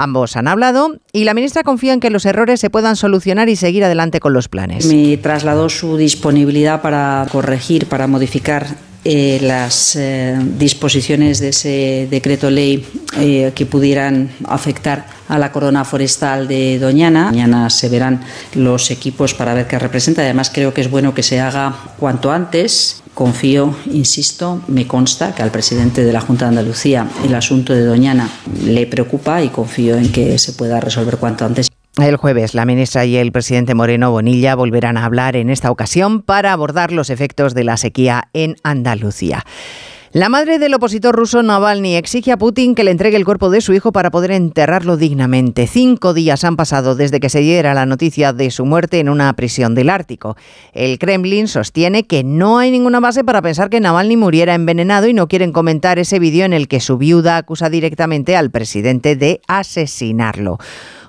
Ambos 0.00 0.36
han 0.36 0.46
hablado 0.46 0.96
y 1.12 1.24
la 1.24 1.34
ministra 1.34 1.64
confía 1.64 1.92
en 1.92 1.98
que 1.98 2.08
los 2.08 2.24
errores 2.24 2.60
se 2.60 2.70
puedan 2.70 2.94
solucionar 2.94 3.48
y 3.48 3.56
seguir 3.56 3.82
adelante 3.82 4.20
con 4.20 4.32
los 4.32 4.48
planes. 4.48 4.86
Me 4.86 5.16
trasladó 5.16 5.68
su 5.68 5.96
disponibilidad 5.96 6.80
para 6.82 7.26
corregir, 7.32 7.86
para 7.86 8.06
modificar 8.06 8.68
eh, 9.04 9.40
las 9.42 9.96
eh, 9.96 10.38
disposiciones 10.58 11.40
de 11.40 11.48
ese 11.48 12.06
decreto 12.08 12.48
ley 12.48 12.86
eh, 13.16 13.50
que 13.56 13.66
pudieran 13.66 14.30
afectar 14.46 15.06
a 15.28 15.36
la 15.36 15.50
corona 15.50 15.84
forestal 15.84 16.46
de 16.46 16.78
Doñana. 16.78 17.24
Mañana 17.26 17.68
se 17.68 17.88
verán 17.88 18.20
los 18.54 18.92
equipos 18.92 19.34
para 19.34 19.52
ver 19.52 19.66
qué 19.66 19.80
representa. 19.80 20.22
Además, 20.22 20.50
creo 20.54 20.72
que 20.72 20.80
es 20.80 20.90
bueno 20.90 21.12
que 21.12 21.24
se 21.24 21.40
haga 21.40 21.74
cuanto 21.98 22.30
antes. 22.30 23.02
Confío, 23.18 23.74
insisto, 23.86 24.62
me 24.68 24.86
consta 24.86 25.34
que 25.34 25.42
al 25.42 25.50
presidente 25.50 26.04
de 26.04 26.12
la 26.12 26.20
Junta 26.20 26.44
de 26.44 26.50
Andalucía 26.50 27.08
el 27.24 27.34
asunto 27.34 27.72
de 27.72 27.84
Doñana 27.84 28.30
le 28.64 28.86
preocupa 28.86 29.42
y 29.42 29.48
confío 29.48 29.96
en 29.96 30.12
que 30.12 30.38
se 30.38 30.52
pueda 30.52 30.78
resolver 30.78 31.16
cuanto 31.16 31.44
antes. 31.44 31.66
El 32.00 32.14
jueves, 32.14 32.54
la 32.54 32.64
ministra 32.64 33.04
y 33.06 33.16
el 33.16 33.32
presidente 33.32 33.74
Moreno 33.74 34.12
Bonilla 34.12 34.54
volverán 34.54 34.96
a 34.96 35.04
hablar 35.04 35.34
en 35.34 35.50
esta 35.50 35.72
ocasión 35.72 36.22
para 36.22 36.52
abordar 36.52 36.92
los 36.92 37.10
efectos 37.10 37.54
de 37.54 37.64
la 37.64 37.76
sequía 37.76 38.28
en 38.34 38.54
Andalucía. 38.62 39.44
La 40.18 40.28
madre 40.28 40.58
del 40.58 40.74
opositor 40.74 41.14
ruso 41.14 41.44
Navalny 41.44 41.94
exige 41.94 42.32
a 42.32 42.36
Putin 42.36 42.74
que 42.74 42.82
le 42.82 42.90
entregue 42.90 43.16
el 43.16 43.24
cuerpo 43.24 43.50
de 43.50 43.60
su 43.60 43.72
hijo 43.72 43.92
para 43.92 44.10
poder 44.10 44.32
enterrarlo 44.32 44.96
dignamente. 44.96 45.68
Cinco 45.68 46.12
días 46.12 46.42
han 46.42 46.56
pasado 46.56 46.96
desde 46.96 47.20
que 47.20 47.28
se 47.28 47.38
diera 47.38 47.72
la 47.72 47.86
noticia 47.86 48.32
de 48.32 48.50
su 48.50 48.66
muerte 48.66 48.98
en 48.98 49.10
una 49.10 49.32
prisión 49.34 49.76
del 49.76 49.88
Ártico. 49.88 50.36
El 50.72 50.98
Kremlin 50.98 51.46
sostiene 51.46 52.04
que 52.08 52.24
no 52.24 52.58
hay 52.58 52.72
ninguna 52.72 52.98
base 52.98 53.22
para 53.22 53.42
pensar 53.42 53.70
que 53.70 53.78
Navalny 53.78 54.16
muriera 54.16 54.56
envenenado 54.56 55.06
y 55.06 55.14
no 55.14 55.28
quieren 55.28 55.52
comentar 55.52 56.00
ese 56.00 56.18
vídeo 56.18 56.44
en 56.44 56.52
el 56.52 56.66
que 56.66 56.80
su 56.80 56.98
viuda 56.98 57.36
acusa 57.36 57.70
directamente 57.70 58.34
al 58.34 58.50
presidente 58.50 59.14
de 59.14 59.40
asesinarlo 59.46 60.58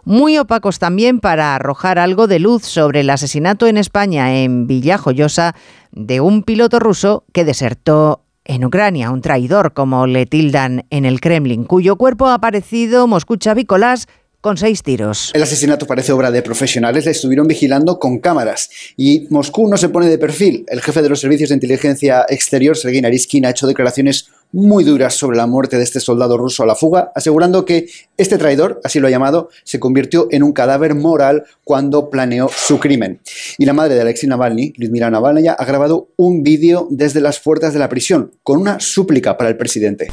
muy 0.05 0.37
opacos 0.37 0.79
también 0.79 1.19
para 1.19 1.55
arrojar 1.55 1.99
algo 1.99 2.27
de 2.27 2.39
luz 2.39 2.63
sobre 2.63 3.01
el 3.01 3.09
asesinato 3.09 3.67
en 3.67 3.77
España, 3.77 4.41
en 4.41 4.65
Villajoyosa, 4.65 5.55
de 5.91 6.21
un 6.21 6.41
piloto 6.41 6.79
ruso 6.79 7.25
que 7.31 7.45
desertó 7.45 8.23
en 8.49 8.65
Ucrania, 8.65 9.11
un 9.11 9.21
traidor, 9.21 9.73
como 9.73 10.07
le 10.07 10.25
tildan 10.25 10.85
en 10.89 11.05
el 11.05 11.21
Kremlin, 11.21 11.65
cuyo 11.65 11.97
cuerpo 11.97 12.25
ha 12.25 12.33
aparecido 12.33 13.05
Moscú 13.05 13.37
Chavicolás 13.37 14.07
con 14.41 14.57
seis 14.57 14.81
tiros. 14.81 15.29
El 15.35 15.43
asesinato 15.43 15.85
parece 15.85 16.13
obra 16.13 16.31
de 16.31 16.41
profesionales, 16.41 17.05
le 17.05 17.11
estuvieron 17.11 17.45
vigilando 17.45 17.99
con 17.99 18.17
cámaras 18.17 18.71
y 18.97 19.27
Moscú 19.29 19.67
no 19.69 19.77
se 19.77 19.89
pone 19.89 20.07
de 20.07 20.17
perfil. 20.17 20.65
El 20.67 20.81
jefe 20.81 21.03
de 21.03 21.09
los 21.09 21.19
servicios 21.19 21.49
de 21.49 21.55
inteligencia 21.55 22.25
exterior, 22.27 22.75
Sergei 22.75 23.01
Nariskin, 23.01 23.45
ha 23.45 23.51
hecho 23.51 23.67
declaraciones 23.67 24.29
muy 24.51 24.83
duras 24.83 25.13
sobre 25.13 25.37
la 25.37 25.47
muerte 25.47 25.77
de 25.77 25.83
este 25.83 25.99
soldado 25.99 26.37
ruso 26.37 26.63
a 26.63 26.65
la 26.65 26.75
fuga, 26.75 27.11
asegurando 27.15 27.65
que 27.65 27.87
este 28.17 28.37
traidor, 28.37 28.81
así 28.83 28.99
lo 28.99 29.07
ha 29.07 29.11
llamado, 29.11 29.49
se 29.63 29.79
convirtió 29.79 30.27
en 30.31 30.43
un 30.43 30.53
cadáver 30.53 30.95
moral 30.95 31.43
cuando 31.63 32.09
planeó 32.09 32.49
su 32.49 32.79
crimen. 32.79 33.21
Y 33.57 33.65
la 33.65 33.73
madre 33.73 33.95
de 33.95 34.01
Alexei 34.01 34.29
Navalny, 34.29 34.73
Lyudmila 34.77 35.09
Navalnaya, 35.09 35.53
ha 35.53 35.65
grabado 35.65 36.09
un 36.15 36.43
vídeo 36.43 36.87
desde 36.89 37.21
las 37.21 37.39
puertas 37.39 37.73
de 37.73 37.79
la 37.79 37.89
prisión 37.89 38.31
con 38.43 38.59
una 38.59 38.79
súplica 38.79 39.37
para 39.37 39.49
el 39.49 39.57
presidente. 39.57 40.07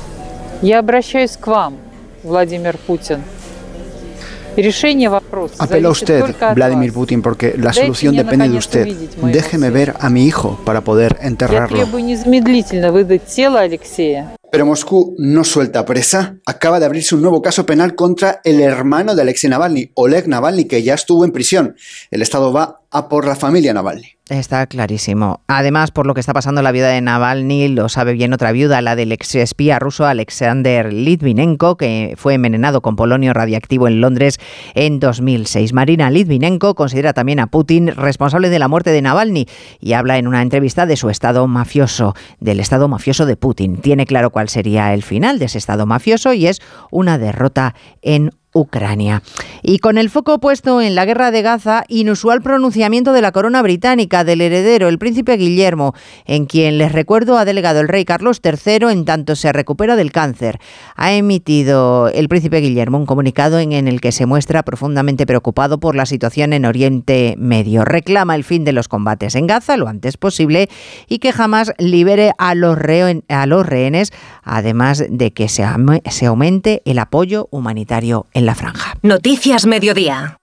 Vladimir 2.22 2.76
Putin. 2.86 3.18
Apela 5.58 5.90
usted, 5.90 6.24
Vladimir 6.54 6.92
Putin, 6.92 7.22
porque 7.22 7.54
la 7.58 7.72
solución 7.72 8.16
depende 8.16 8.48
de 8.48 8.58
usted. 8.58 8.86
Déjeme 9.22 9.70
ver 9.70 9.94
a 10.00 10.08
mi 10.10 10.24
hijo 10.26 10.58
para 10.64 10.80
poder 10.80 11.18
enterrarlo. 11.20 11.78
Pero 14.50 14.66
Moscú 14.66 15.14
no 15.18 15.44
suelta 15.44 15.84
presa. 15.84 16.36
Acaba 16.46 16.78
de 16.80 16.86
abrirse 16.86 17.14
un 17.14 17.22
nuevo 17.22 17.42
caso 17.42 17.66
penal 17.66 17.94
contra 17.94 18.40
el 18.44 18.60
hermano 18.60 19.14
de 19.14 19.22
Alexei 19.22 19.50
Navalny, 19.50 19.90
Oleg 19.94 20.28
Navalny, 20.28 20.66
que 20.66 20.82
ya 20.82 20.94
estuvo 20.94 21.24
en 21.24 21.32
prisión. 21.32 21.76
El 22.10 22.22
Estado 22.22 22.52
va 22.52 22.80
a 22.90 23.08
por 23.08 23.26
la 23.26 23.36
familia 23.36 23.74
Navalny. 23.74 24.16
Está 24.28 24.66
clarísimo. 24.66 25.42
Además, 25.46 25.92
por 25.92 26.04
lo 26.04 26.12
que 26.12 26.18
está 26.18 26.32
pasando 26.32 26.60
la 26.60 26.72
viuda 26.72 26.88
de 26.88 27.00
Navalny, 27.00 27.68
lo 27.68 27.88
sabe 27.88 28.12
bien 28.12 28.32
otra 28.32 28.50
viuda, 28.50 28.82
la 28.82 28.96
del 28.96 29.12
ex 29.12 29.36
espía 29.36 29.78
ruso 29.78 30.04
Alexander 30.04 30.92
Litvinenko, 30.92 31.76
que 31.76 32.14
fue 32.16 32.34
envenenado 32.34 32.80
con 32.80 32.96
polonio 32.96 33.32
radiactivo 33.34 33.86
en 33.86 34.00
Londres 34.00 34.40
en 34.74 34.98
2006. 34.98 35.72
Marina 35.72 36.10
Litvinenko 36.10 36.74
considera 36.74 37.12
también 37.12 37.38
a 37.38 37.46
Putin 37.46 37.86
responsable 37.94 38.50
de 38.50 38.58
la 38.58 38.66
muerte 38.66 38.90
de 38.90 39.00
Navalny 39.00 39.46
y 39.78 39.92
habla 39.92 40.18
en 40.18 40.26
una 40.26 40.42
entrevista 40.42 40.86
de 40.86 40.96
su 40.96 41.08
estado 41.08 41.46
mafioso, 41.46 42.16
del 42.40 42.58
estado 42.58 42.88
mafioso 42.88 43.26
de 43.26 43.36
Putin. 43.36 43.76
Tiene 43.76 44.06
claro 44.06 44.30
cuál 44.36 44.50
sería 44.50 44.92
el 44.92 45.02
final 45.02 45.38
de 45.38 45.46
ese 45.46 45.56
estado 45.56 45.86
mafioso 45.86 46.34
y 46.34 46.46
es 46.46 46.60
una 46.90 47.16
derrota 47.16 47.74
en 48.02 48.32
Ucrania. 48.56 49.22
Y 49.62 49.78
con 49.78 49.98
el 49.98 50.10
foco 50.10 50.38
puesto 50.38 50.80
en 50.80 50.94
la 50.94 51.04
guerra 51.04 51.30
de 51.30 51.42
Gaza, 51.42 51.84
inusual 51.88 52.42
pronunciamiento 52.42 53.12
de 53.12 53.20
la 53.20 53.32
corona 53.32 53.62
británica 53.62 54.24
del 54.24 54.40
heredero, 54.40 54.88
el 54.88 54.98
príncipe 54.98 55.36
Guillermo, 55.36 55.94
en 56.24 56.46
quien 56.46 56.78
les 56.78 56.92
recuerdo 56.92 57.36
ha 57.36 57.44
delegado 57.44 57.80
el 57.80 57.88
rey 57.88 58.04
Carlos 58.04 58.40
III 58.42 58.90
en 58.90 59.04
tanto 59.04 59.36
se 59.36 59.52
recupera 59.52 59.96
del 59.96 60.12
cáncer. 60.12 60.58
Ha 60.94 61.12
emitido 61.12 62.08
el 62.08 62.28
príncipe 62.28 62.60
Guillermo 62.60 62.98
un 62.98 63.06
comunicado 63.06 63.58
en, 63.58 63.72
el 63.72 64.00
que 64.00 64.12
se 64.12 64.26
muestra 64.26 64.62
profundamente 64.62 65.26
preocupado 65.26 65.78
por 65.78 65.94
la 65.94 66.06
situación 66.06 66.52
en 66.52 66.64
Oriente 66.64 67.34
Medio. 67.36 67.84
Reclama 67.84 68.34
el 68.34 68.44
fin 68.44 68.64
de 68.64 68.72
los 68.72 68.88
combates 68.88 69.34
en 69.34 69.46
Gaza 69.46 69.76
lo 69.76 69.88
antes 69.88 70.16
posible 70.16 70.68
y 71.08 71.18
que 71.18 71.32
jamás 71.32 71.72
libere 71.78 72.32
a 72.38 72.54
los, 72.54 72.78
a 73.28 73.46
los 73.46 73.66
rehenes, 73.66 74.12
además 74.42 75.04
de 75.08 75.32
que 75.32 75.48
se, 75.48 75.66
se 76.10 76.26
aumente 76.26 76.82
el 76.84 76.98
apoyo 76.98 77.48
humanitario 77.50 78.26
en 78.32 78.45
la 78.46 78.54
franja. 78.54 78.94
Noticias 79.02 79.66
Mediodía. 79.66 80.38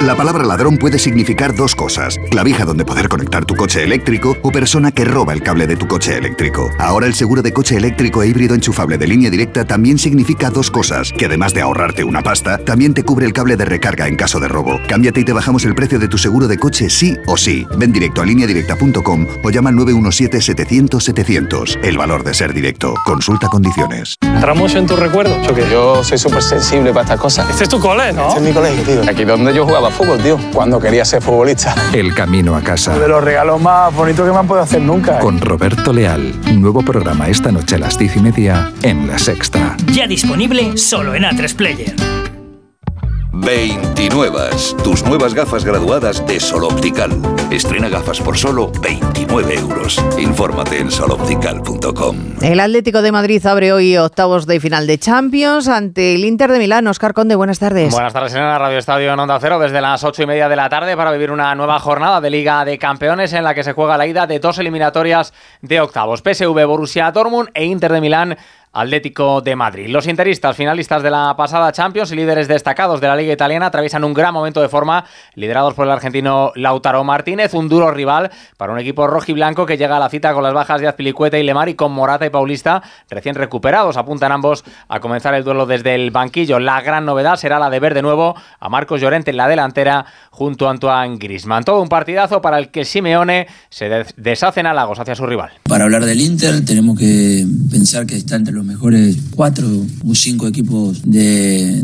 La 0.00 0.16
palabra 0.16 0.44
ladrón 0.44 0.76
puede 0.76 0.98
significar 0.98 1.54
dos 1.54 1.74
cosas. 1.74 2.18
Clavija 2.30 2.64
donde 2.64 2.84
poder 2.84 3.08
conectar 3.08 3.46
tu 3.46 3.54
coche 3.54 3.84
eléctrico 3.84 4.36
o 4.42 4.50
persona 4.50 4.90
que 4.92 5.04
roba 5.04 5.32
el 5.32 5.42
cable 5.42 5.66
de 5.66 5.76
tu 5.76 5.86
coche 5.86 6.18
eléctrico. 6.18 6.68
Ahora 6.78 7.06
el 7.06 7.14
seguro 7.14 7.40
de 7.42 7.52
coche 7.52 7.76
eléctrico 7.76 8.22
e 8.22 8.28
híbrido 8.28 8.54
enchufable 8.54 8.98
de 8.98 9.06
línea 9.06 9.30
directa 9.30 9.64
también 9.64 9.98
significa 9.98 10.50
dos 10.50 10.70
cosas. 10.70 11.10
Que 11.16 11.24
además 11.26 11.54
de 11.54 11.62
ahorrarte 11.62 12.04
una 12.04 12.22
pasta, 12.22 12.58
también 12.58 12.92
te 12.92 13.04
cubre 13.04 13.24
el 13.24 13.32
cable 13.32 13.56
de 13.56 13.64
recarga 13.64 14.06
en 14.08 14.16
caso 14.16 14.40
de 14.40 14.48
robo. 14.48 14.78
Cámbiate 14.88 15.20
y 15.20 15.24
te 15.24 15.32
bajamos 15.32 15.64
el 15.64 15.74
precio 15.74 15.98
de 15.98 16.08
tu 16.08 16.18
seguro 16.18 16.48
de 16.48 16.58
coche 16.58 16.90
sí 16.90 17.16
o 17.26 17.38
sí. 17.38 17.66
Ven 17.78 17.92
directo 17.92 18.20
a 18.20 18.26
lineadirecta.com 18.26 19.26
o 19.42 19.50
llama 19.50 19.70
al 19.70 19.76
917-700-700. 19.76 21.78
El 21.82 21.96
valor 21.96 22.24
de 22.24 22.34
ser 22.34 22.52
directo. 22.52 22.92
Consulta 23.06 23.48
condiciones. 23.48 24.16
¿Entramos 24.20 24.74
en 24.74 24.86
tu 24.86 24.96
recuerdo? 24.96 25.40
Yo, 25.42 25.54
que 25.54 25.66
yo 25.70 26.04
soy 26.04 26.18
súper 26.18 26.42
sensible 26.42 26.92
para 26.92 27.04
estas 27.04 27.20
cosas. 27.20 27.48
Este 27.48 27.64
es 27.64 27.70
tu 27.70 27.80
cole, 27.80 28.12
¿no? 28.12 28.28
Este 28.28 28.40
es 28.40 28.46
mi 28.46 28.52
colegio, 28.52 28.82
tío. 28.82 29.00
Aquí 29.08 29.24
donde 29.24 29.54
yo 29.54 29.64
jugaba 29.64 29.83
fútbol, 29.90 30.18
tío, 30.18 30.38
cuando 30.52 30.80
quería 30.80 31.04
ser 31.04 31.22
futbolista. 31.22 31.74
El 31.92 32.14
camino 32.14 32.56
a 32.56 32.62
casa. 32.62 32.98
De 32.98 33.08
los 33.08 33.22
regalos 33.22 33.60
más 33.60 33.94
bonitos 33.94 34.26
que 34.26 34.32
me 34.32 34.38
han 34.38 34.46
podido 34.46 34.64
hacer 34.64 34.82
nunca. 34.82 35.18
Con 35.18 35.40
Roberto 35.40 35.92
Leal. 35.92 36.34
Nuevo 36.54 36.82
programa 36.82 37.28
esta 37.28 37.52
noche 37.52 37.76
a 37.76 37.78
las 37.78 37.98
diez 37.98 38.16
y 38.16 38.20
media 38.20 38.72
en 38.82 39.06
La 39.06 39.18
Sexta. 39.18 39.76
Ya 39.92 40.06
disponible 40.06 40.76
solo 40.76 41.14
en 41.14 41.24
A3 41.24 41.54
Player. 41.54 42.23
29. 43.34 44.50
Tus 44.82 45.04
nuevas 45.04 45.34
gafas 45.34 45.64
graduadas 45.64 46.24
de 46.26 46.38
Sol 46.38 46.64
Optical. 46.64 47.10
Estrena 47.50 47.88
gafas 47.88 48.20
por 48.20 48.38
solo 48.38 48.70
29 48.80 49.54
euros. 49.54 50.02
Infórmate 50.18 50.78
en 50.78 50.90
soloptical.com. 50.90 52.16
El 52.42 52.60
Atlético 52.60 53.02
de 53.02 53.12
Madrid 53.12 53.44
abre 53.44 53.72
hoy 53.72 53.96
octavos 53.96 54.46
de 54.46 54.60
final 54.60 54.86
de 54.86 54.98
Champions 54.98 55.68
ante 55.68 56.14
el 56.14 56.24
Inter 56.24 56.52
de 56.52 56.58
Milán. 56.58 56.86
Oscar 56.86 57.12
Conde, 57.12 57.34
buenas 57.34 57.58
tardes. 57.58 57.92
Buenas 57.92 58.12
tardes 58.12 58.34
en 58.34 58.40
la 58.40 58.58
Radio 58.58 58.78
Estadio 58.78 59.12
en 59.12 59.18
Onda 59.18 59.38
Cero 59.40 59.58
desde 59.58 59.80
las 59.80 60.04
ocho 60.04 60.22
y 60.22 60.26
media 60.26 60.48
de 60.48 60.56
la 60.56 60.68
tarde 60.68 60.96
para 60.96 61.10
vivir 61.10 61.30
una 61.30 61.54
nueva 61.54 61.80
jornada 61.80 62.20
de 62.20 62.30
Liga 62.30 62.64
de 62.64 62.78
Campeones 62.78 63.32
en 63.32 63.44
la 63.44 63.54
que 63.54 63.64
se 63.64 63.72
juega 63.72 63.96
la 63.96 64.06
ida 64.06 64.26
de 64.26 64.38
dos 64.38 64.58
eliminatorias 64.58 65.32
de 65.60 65.80
octavos. 65.80 66.22
PSV, 66.22 66.66
Borussia 66.66 67.10
Dortmund 67.10 67.50
e 67.52 67.64
Inter 67.64 67.92
de 67.92 68.00
Milán 68.00 68.36
Atlético 68.74 69.40
de 69.40 69.56
Madrid. 69.56 69.88
Los 69.88 70.06
interistas, 70.06 70.56
finalistas 70.56 71.02
de 71.02 71.10
la 71.10 71.34
pasada 71.36 71.72
Champions 71.72 72.10
y 72.12 72.16
líderes 72.16 72.48
destacados 72.48 73.00
de 73.00 73.06
la 73.06 73.16
Liga 73.16 73.32
Italiana, 73.32 73.66
atraviesan 73.66 74.04
un 74.04 74.12
gran 74.12 74.34
momento 74.34 74.60
de 74.60 74.68
forma, 74.68 75.04
liderados 75.34 75.74
por 75.74 75.86
el 75.86 75.92
argentino 75.92 76.52
Lautaro 76.56 77.04
Martínez, 77.04 77.54
un 77.54 77.68
duro 77.68 77.90
rival 77.92 78.30
para 78.56 78.72
un 78.72 78.78
equipo 78.78 79.06
rojiblanco 79.06 79.64
que 79.64 79.76
llega 79.76 79.96
a 79.96 80.00
la 80.00 80.10
cita 80.10 80.34
con 80.34 80.42
las 80.42 80.52
bajas 80.52 80.80
de 80.80 80.88
Azpilicueta 80.88 81.38
y 81.38 81.44
Lemar 81.44 81.68
y 81.68 81.74
con 81.74 81.92
Morata 81.92 82.26
y 82.26 82.30
Paulista 82.30 82.82
recién 83.08 83.36
recuperados. 83.36 83.96
Apuntan 83.96 84.32
ambos 84.32 84.64
a 84.88 85.00
comenzar 85.00 85.34
el 85.34 85.44
duelo 85.44 85.66
desde 85.66 85.94
el 85.94 86.10
banquillo. 86.10 86.58
La 86.58 86.80
gran 86.80 87.04
novedad 87.04 87.36
será 87.36 87.58
la 87.58 87.70
de 87.70 87.80
ver 87.80 87.94
de 87.94 88.02
nuevo 88.02 88.34
a 88.58 88.68
Marcos 88.68 89.00
Llorente 89.00 89.30
en 89.30 89.36
la 89.36 89.48
delantera 89.48 90.04
junto 90.30 90.66
a 90.66 90.70
Antoine 90.70 91.16
Grisman. 91.18 91.64
Todo 91.64 91.80
un 91.80 91.88
partidazo 91.88 92.42
para 92.42 92.58
el 92.58 92.70
que 92.70 92.84
Simeone 92.84 93.46
se 93.70 94.04
deshace 94.16 94.60
en 94.60 94.66
halagos 94.66 94.98
hacia 94.98 95.14
su 95.14 95.26
rival. 95.26 95.50
Para 95.62 95.84
hablar 95.84 96.04
del 96.04 96.20
Inter 96.20 96.64
tenemos 96.64 96.98
que 96.98 97.46
pensar 97.70 98.06
que 98.06 98.16
está 98.16 98.36
entre 98.36 98.52
los 98.52 98.63
mejores 98.64 99.16
cuatro 99.30 99.68
o 100.04 100.14
cinco 100.14 100.46
equipos 100.46 101.02
de, 101.04 101.82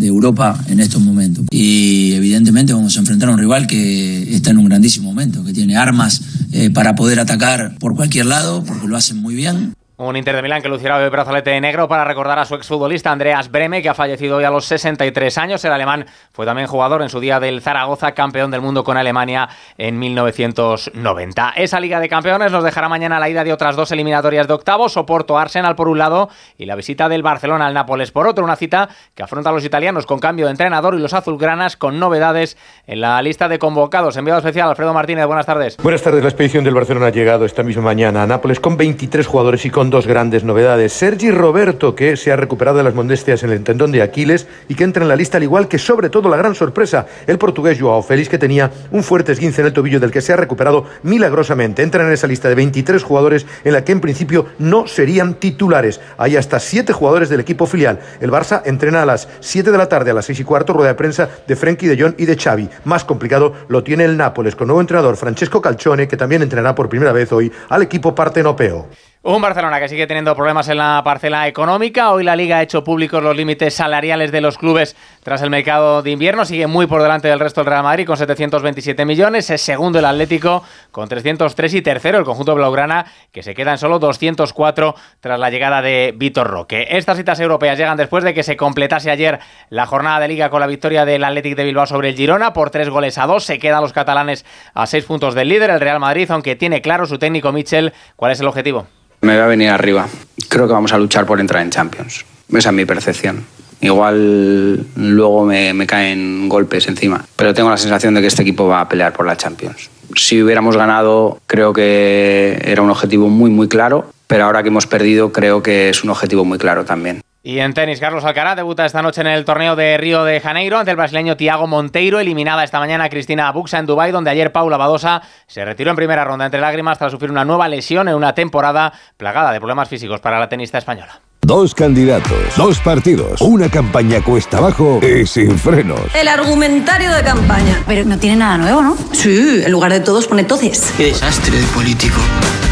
Europa 0.00 0.62
en 0.68 0.80
estos 0.80 1.00
momentos. 1.02 1.46
Y 1.50 2.12
evidentemente 2.12 2.72
vamos 2.72 2.96
a 2.96 3.00
enfrentar 3.00 3.28
a 3.28 3.32
un 3.32 3.38
rival 3.38 3.66
que 3.66 4.34
está 4.34 4.50
en 4.50 4.58
un 4.58 4.66
grandísimo 4.66 5.08
momento, 5.08 5.44
que 5.44 5.52
tiene 5.52 5.76
armas 5.76 6.20
eh, 6.52 6.70
para 6.70 6.94
poder 6.94 7.20
atacar 7.20 7.76
por 7.78 7.94
cualquier 7.94 8.26
lado, 8.26 8.64
porque 8.64 8.86
lo 8.86 8.96
hacen 8.96 9.18
muy 9.18 9.34
bien. 9.34 9.74
Un 9.96 10.16
Inter 10.16 10.34
de 10.34 10.42
Milán 10.42 10.60
que 10.60 10.68
lucirá 10.68 11.00
el 11.00 11.08
brazalete 11.08 11.60
negro 11.60 11.86
para 11.86 12.04
recordar 12.04 12.36
a 12.40 12.44
su 12.44 12.56
exfutbolista 12.56 13.12
Andreas 13.12 13.48
Breme, 13.48 13.80
que 13.80 13.88
ha 13.88 13.94
fallecido 13.94 14.38
hoy 14.38 14.42
a 14.42 14.50
los 14.50 14.64
63 14.64 15.38
años. 15.38 15.64
El 15.64 15.70
alemán 15.70 16.06
fue 16.32 16.44
también 16.44 16.66
jugador 16.66 17.00
en 17.02 17.08
su 17.08 17.20
día 17.20 17.38
del 17.38 17.62
Zaragoza, 17.62 18.10
campeón 18.10 18.50
del 18.50 18.60
mundo 18.60 18.82
con 18.82 18.96
Alemania 18.96 19.48
en 19.78 19.96
1990. 20.00 21.50
Esa 21.50 21.78
Liga 21.78 22.00
de 22.00 22.08
Campeones 22.08 22.50
nos 22.50 22.64
dejará 22.64 22.88
mañana 22.88 23.20
la 23.20 23.28
ida 23.28 23.44
de 23.44 23.52
otras 23.52 23.76
dos 23.76 23.92
eliminatorias 23.92 24.48
de 24.48 24.54
octavos, 24.54 24.96
Oporto 24.96 25.38
Arsenal 25.38 25.76
por 25.76 25.86
un 25.86 25.98
lado 25.98 26.28
y 26.58 26.66
la 26.66 26.74
visita 26.74 27.08
del 27.08 27.22
Barcelona 27.22 27.68
al 27.68 27.74
Nápoles 27.74 28.10
por 28.10 28.26
otro. 28.26 28.42
Una 28.42 28.56
cita 28.56 28.88
que 29.14 29.22
afronta 29.22 29.50
a 29.50 29.52
los 29.52 29.64
italianos 29.64 30.06
con 30.06 30.18
cambio 30.18 30.46
de 30.46 30.50
entrenador 30.50 30.96
y 30.96 30.98
los 30.98 31.14
azulgranas 31.14 31.76
con 31.76 32.00
novedades 32.00 32.56
en 32.88 33.00
la 33.00 33.22
lista 33.22 33.48
de 33.48 33.60
convocados. 33.60 34.16
Enviado 34.16 34.40
especial 34.40 34.68
Alfredo 34.68 34.92
Martínez, 34.92 35.26
buenas 35.26 35.46
tardes. 35.46 35.76
Buenas 35.76 36.02
tardes. 36.02 36.20
La 36.20 36.30
expedición 36.30 36.64
del 36.64 36.74
Barcelona 36.74 37.06
ha 37.06 37.10
llegado 37.10 37.44
esta 37.44 37.62
misma 37.62 37.84
mañana 37.84 38.24
a 38.24 38.26
Nápoles 38.26 38.58
con 38.58 38.76
23 38.76 39.24
jugadores 39.24 39.64
y 39.64 39.70
con 39.70 39.83
dos 39.90 40.06
grandes 40.06 40.44
novedades. 40.44 40.92
Sergi 40.92 41.30
Roberto, 41.30 41.94
que 41.94 42.16
se 42.16 42.32
ha 42.32 42.36
recuperado 42.36 42.78
de 42.78 42.84
las 42.84 42.94
molestias 42.94 43.42
en 43.42 43.50
el 43.50 43.62
tendón 43.62 43.92
de 43.92 44.02
Aquiles 44.02 44.46
y 44.68 44.74
que 44.74 44.84
entra 44.84 45.02
en 45.02 45.08
la 45.08 45.16
lista 45.16 45.38
al 45.38 45.42
igual 45.42 45.68
que 45.68 45.78
sobre 45.78 46.10
todo 46.10 46.28
la 46.28 46.36
gran 46.36 46.54
sorpresa, 46.54 47.06
el 47.26 47.38
portugués 47.38 47.80
Joao 47.80 48.02
Félix, 48.02 48.28
que 48.28 48.38
tenía 48.38 48.70
un 48.90 49.02
fuerte 49.02 49.32
esguince 49.32 49.60
en 49.60 49.68
el 49.68 49.72
tobillo 49.72 50.00
del 50.00 50.10
que 50.10 50.20
se 50.20 50.32
ha 50.32 50.36
recuperado 50.36 50.84
milagrosamente. 51.02 51.82
Entra 51.82 52.06
en 52.06 52.12
esa 52.12 52.26
lista 52.26 52.48
de 52.48 52.54
23 52.54 53.02
jugadores 53.02 53.46
en 53.64 53.72
la 53.72 53.84
que 53.84 53.92
en 53.92 54.00
principio 54.00 54.46
no 54.58 54.86
serían 54.86 55.34
titulares. 55.34 56.00
Hay 56.18 56.36
hasta 56.36 56.60
7 56.60 56.92
jugadores 56.92 57.28
del 57.28 57.40
equipo 57.40 57.66
filial. 57.66 58.00
El 58.20 58.30
Barça 58.30 58.62
entrena 58.64 59.02
a 59.02 59.06
las 59.06 59.28
7 59.40 59.70
de 59.70 59.78
la 59.78 59.88
tarde, 59.88 60.10
a 60.10 60.14
las 60.14 60.26
6 60.26 60.40
y 60.40 60.44
cuarto, 60.44 60.72
rueda 60.72 60.88
de 60.88 60.94
prensa 60.94 61.28
de 61.46 61.56
Frenkie 61.56 61.88
de 61.88 62.02
Jong 62.02 62.14
y 62.18 62.26
de 62.26 62.36
Xavi. 62.36 62.68
Más 62.84 63.04
complicado 63.04 63.54
lo 63.68 63.82
tiene 63.82 64.04
el 64.04 64.16
Nápoles, 64.16 64.56
con 64.56 64.68
nuevo 64.68 64.80
entrenador 64.80 65.16
Francesco 65.16 65.60
Calcione, 65.60 66.08
que 66.08 66.16
también 66.16 66.42
entrenará 66.42 66.74
por 66.74 66.88
primera 66.88 67.12
vez 67.12 67.32
hoy 67.32 67.50
al 67.68 67.82
equipo 67.82 68.14
partenopeo. 68.14 68.88
Un 69.26 69.40
Barcelona 69.40 69.80
que 69.80 69.88
sigue 69.88 70.06
teniendo 70.06 70.36
problemas 70.36 70.68
en 70.68 70.76
la 70.76 71.00
parcela 71.02 71.48
económica. 71.48 72.12
Hoy 72.12 72.24
la 72.24 72.36
Liga 72.36 72.58
ha 72.58 72.62
hecho 72.62 72.84
públicos 72.84 73.22
los 73.22 73.34
límites 73.34 73.72
salariales 73.72 74.30
de 74.32 74.42
los 74.42 74.58
clubes 74.58 74.96
tras 75.22 75.40
el 75.40 75.48
mercado 75.48 76.02
de 76.02 76.10
invierno. 76.10 76.44
Sigue 76.44 76.66
muy 76.66 76.86
por 76.86 77.00
delante 77.00 77.28
del 77.28 77.40
resto 77.40 77.62
del 77.62 77.70
Real 77.70 77.84
Madrid 77.84 78.06
con 78.06 78.18
727 78.18 79.06
millones. 79.06 79.48
Es 79.48 79.62
segundo 79.62 79.98
el 79.98 80.04
Atlético 80.04 80.62
con 80.90 81.08
303 81.08 81.72
y 81.72 81.80
tercero 81.80 82.18
el 82.18 82.26
conjunto 82.26 82.54
blaugrana 82.54 83.06
que 83.32 83.42
se 83.42 83.54
queda 83.54 83.72
en 83.72 83.78
solo 83.78 83.98
204 83.98 84.94
tras 85.20 85.40
la 85.40 85.48
llegada 85.48 85.80
de 85.80 86.12
Vitor 86.14 86.46
Roque. 86.46 86.88
Estas 86.90 87.16
citas 87.16 87.40
europeas 87.40 87.78
llegan 87.78 87.96
después 87.96 88.24
de 88.24 88.34
que 88.34 88.42
se 88.42 88.58
completase 88.58 89.10
ayer 89.10 89.40
la 89.70 89.86
jornada 89.86 90.20
de 90.20 90.28
Liga 90.28 90.50
con 90.50 90.60
la 90.60 90.66
victoria 90.66 91.06
del 91.06 91.24
Atlético 91.24 91.56
de 91.56 91.64
Bilbao 91.64 91.86
sobre 91.86 92.10
el 92.10 92.14
Girona 92.14 92.52
por 92.52 92.68
tres 92.68 92.90
goles 92.90 93.16
a 93.16 93.26
dos. 93.26 93.44
Se 93.44 93.58
quedan 93.58 93.80
los 93.80 93.94
catalanes 93.94 94.44
a 94.74 94.84
seis 94.84 95.06
puntos 95.06 95.34
del 95.34 95.48
líder, 95.48 95.70
el 95.70 95.80
Real 95.80 95.98
Madrid, 95.98 96.30
aunque 96.30 96.56
tiene 96.56 96.82
claro 96.82 97.06
su 97.06 97.18
técnico 97.18 97.52
Michel 97.52 97.94
cuál 98.16 98.30
es 98.30 98.40
el 98.40 98.48
objetivo. 98.48 98.86
Me 99.24 99.38
va 99.38 99.44
a 99.44 99.48
venir 99.48 99.70
arriba. 99.70 100.06
Creo 100.50 100.66
que 100.66 100.74
vamos 100.74 100.92
a 100.92 100.98
luchar 100.98 101.24
por 101.24 101.40
entrar 101.40 101.62
en 101.62 101.70
Champions. 101.70 102.26
Esa 102.52 102.68
es 102.68 102.74
mi 102.74 102.84
percepción. 102.84 103.42
Igual 103.80 104.86
luego 104.96 105.46
me, 105.46 105.86
caen 105.86 106.46
golpes 106.46 106.88
encima, 106.88 107.24
pero 107.34 107.54
tengo 107.54 107.70
la 107.70 107.78
sensación 107.78 108.12
de 108.12 108.20
que 108.20 108.26
este 108.26 108.42
equipo 108.42 108.66
va 108.66 108.82
a 108.82 108.88
pelear 108.88 109.14
por 109.14 109.24
la 109.24 109.34
Champions. 109.34 109.88
Si 110.14 110.42
hubiéramos 110.42 110.76
ganado, 110.76 111.38
creo 111.46 111.72
que 111.72 112.60
era 112.66 112.82
un 112.82 112.90
objetivo 112.90 113.30
muy, 113.30 113.50
muy 113.50 113.66
claro, 113.66 114.10
pero 114.26 114.44
ahora 114.44 114.62
que 114.62 114.68
hemos 114.68 114.86
perdido, 114.86 115.32
creo 115.32 115.62
que 115.62 115.88
es 115.88 116.04
un 116.04 116.10
objetivo 116.10 116.44
muy 116.44 116.58
claro 116.58 116.84
también. 116.84 117.22
Y 117.46 117.58
en 117.58 117.74
tenis, 117.74 118.00
Carlos 118.00 118.24
Alcaraz 118.24 118.56
debuta 118.56 118.86
esta 118.86 119.02
noche 119.02 119.20
en 119.20 119.26
el 119.26 119.44
torneo 119.44 119.76
de 119.76 119.98
Río 119.98 120.24
de 120.24 120.40
Janeiro 120.40 120.78
ante 120.78 120.92
el 120.92 120.96
brasileño 120.96 121.36
Tiago 121.36 121.66
Monteiro, 121.66 122.18
eliminada 122.18 122.64
esta 122.64 122.78
mañana 122.78 123.10
Cristina 123.10 123.52
Buxa 123.52 123.78
en 123.78 123.84
Dubái, 123.84 124.12
donde 124.12 124.30
ayer 124.30 124.50
Paula 124.50 124.78
Badosa 124.78 125.20
se 125.46 125.62
retiró 125.62 125.90
en 125.90 125.96
primera 125.96 126.24
ronda 126.24 126.46
entre 126.46 126.58
lágrimas 126.58 126.96
tras 126.96 127.12
sufrir 127.12 127.30
una 127.30 127.44
nueva 127.44 127.68
lesión 127.68 128.08
en 128.08 128.14
una 128.14 128.34
temporada 128.34 128.94
plagada 129.18 129.52
de 129.52 129.58
problemas 129.58 129.90
físicos 129.90 130.20
para 130.20 130.38
la 130.38 130.48
tenista 130.48 130.78
española. 130.78 131.20
Dos 131.42 131.74
candidatos, 131.74 132.56
dos 132.56 132.78
partidos, 132.78 133.42
una 133.42 133.68
campaña 133.68 134.22
cuesta 134.22 134.56
abajo 134.56 135.00
y 135.02 135.26
sin 135.26 135.58
frenos. 135.58 136.00
El 136.14 136.28
argumentario 136.28 137.12
de 137.12 137.22
campaña. 137.22 137.78
Pero 137.86 138.06
no 138.06 138.18
tiene 138.18 138.36
nada 138.36 138.56
nuevo, 138.56 138.80
¿no? 138.80 138.96
Sí, 139.12 139.60
en 139.62 139.70
lugar 139.70 139.92
de 139.92 140.00
todos 140.00 140.26
pone 140.26 140.44
todes. 140.44 140.94
Qué 140.96 141.08
desastre 141.08 141.58
de 141.58 141.66
político. 141.74 142.22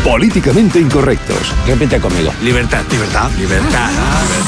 Políticamente 0.05 0.81
incorrectos. 0.81 1.55
Repite 1.65 2.01
conmigo. 2.01 2.33
Libertad. 2.43 2.83
Libertad. 2.91 3.31
Libertad. 3.39 3.91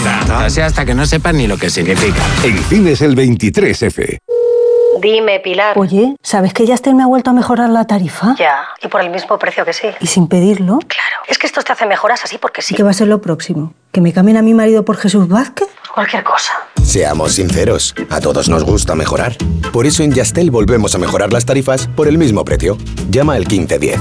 Libertad. 0.01 0.47
O 0.47 0.51
sea, 0.51 0.67
hasta 0.67 0.85
que 0.85 0.95
no 0.95 1.07
sepan 1.07 1.37
ni 1.37 1.47
lo 1.47 1.57
que 1.57 1.71
significa. 1.71 2.21
En 2.43 2.59
cines 2.65 3.01
el 3.03 3.17
23F. 3.17 4.19
Dime, 5.01 5.39
Pilar. 5.39 5.79
Oye, 5.79 6.17
¿sabes 6.23 6.53
que 6.53 6.67
Yastel 6.67 6.97
me 6.97 7.05
ha 7.05 7.07
vuelto 7.07 7.31
a 7.31 7.33
mejorar 7.33 7.71
la 7.71 7.87
tarifa? 7.87 8.35
Ya, 8.37 8.65
y 8.83 8.89
por 8.89 9.01
el 9.01 9.11
mismo 9.11 9.39
precio 9.39 9.65
que 9.65 9.73
sí. 9.73 9.87
¿Y 10.01 10.09
sin 10.09 10.27
pedirlo? 10.27 10.81
Claro. 10.81 11.23
Es 11.29 11.39
que 11.39 11.47
esto 11.47 11.63
te 11.63 11.73
hace 11.73 11.87
mejoras 11.87 12.25
así 12.25 12.37
porque 12.39 12.61
sí. 12.61 12.75
¿Y 12.75 12.77
qué 12.77 12.83
va 12.83 12.91
a 12.91 12.95
ser 12.95 13.07
lo 13.07 13.21
próximo? 13.21 13.75
¿Que 13.93 14.01
me 14.01 14.13
cambien 14.13 14.37
a 14.37 14.43
mi 14.43 14.55
marido 14.55 14.85
por 14.85 14.97
Jesús 14.97 15.29
Vázquez? 15.29 15.69
Cualquier 15.95 16.25
cosa. 16.25 16.53
Seamos 16.83 17.35
sinceros, 17.35 17.95
a 18.11 18.21
todos 18.21 18.49
nos 18.49 18.65
gusta 18.65 18.97
mejorar. 18.97 19.37
Por 19.73 19.87
eso 19.87 20.03
en 20.03 20.13
Yastel 20.13 20.51
volvemos 20.51 20.97
a 20.97 20.99
mejorar 20.99 21.33
las 21.33 21.47
tarifas 21.47 21.87
por 21.87 22.09
el 22.09 22.19
mismo 22.19 22.45
precio. 22.45 22.77
Llama 23.11 23.35
al 23.35 23.47
1510. 23.47 24.01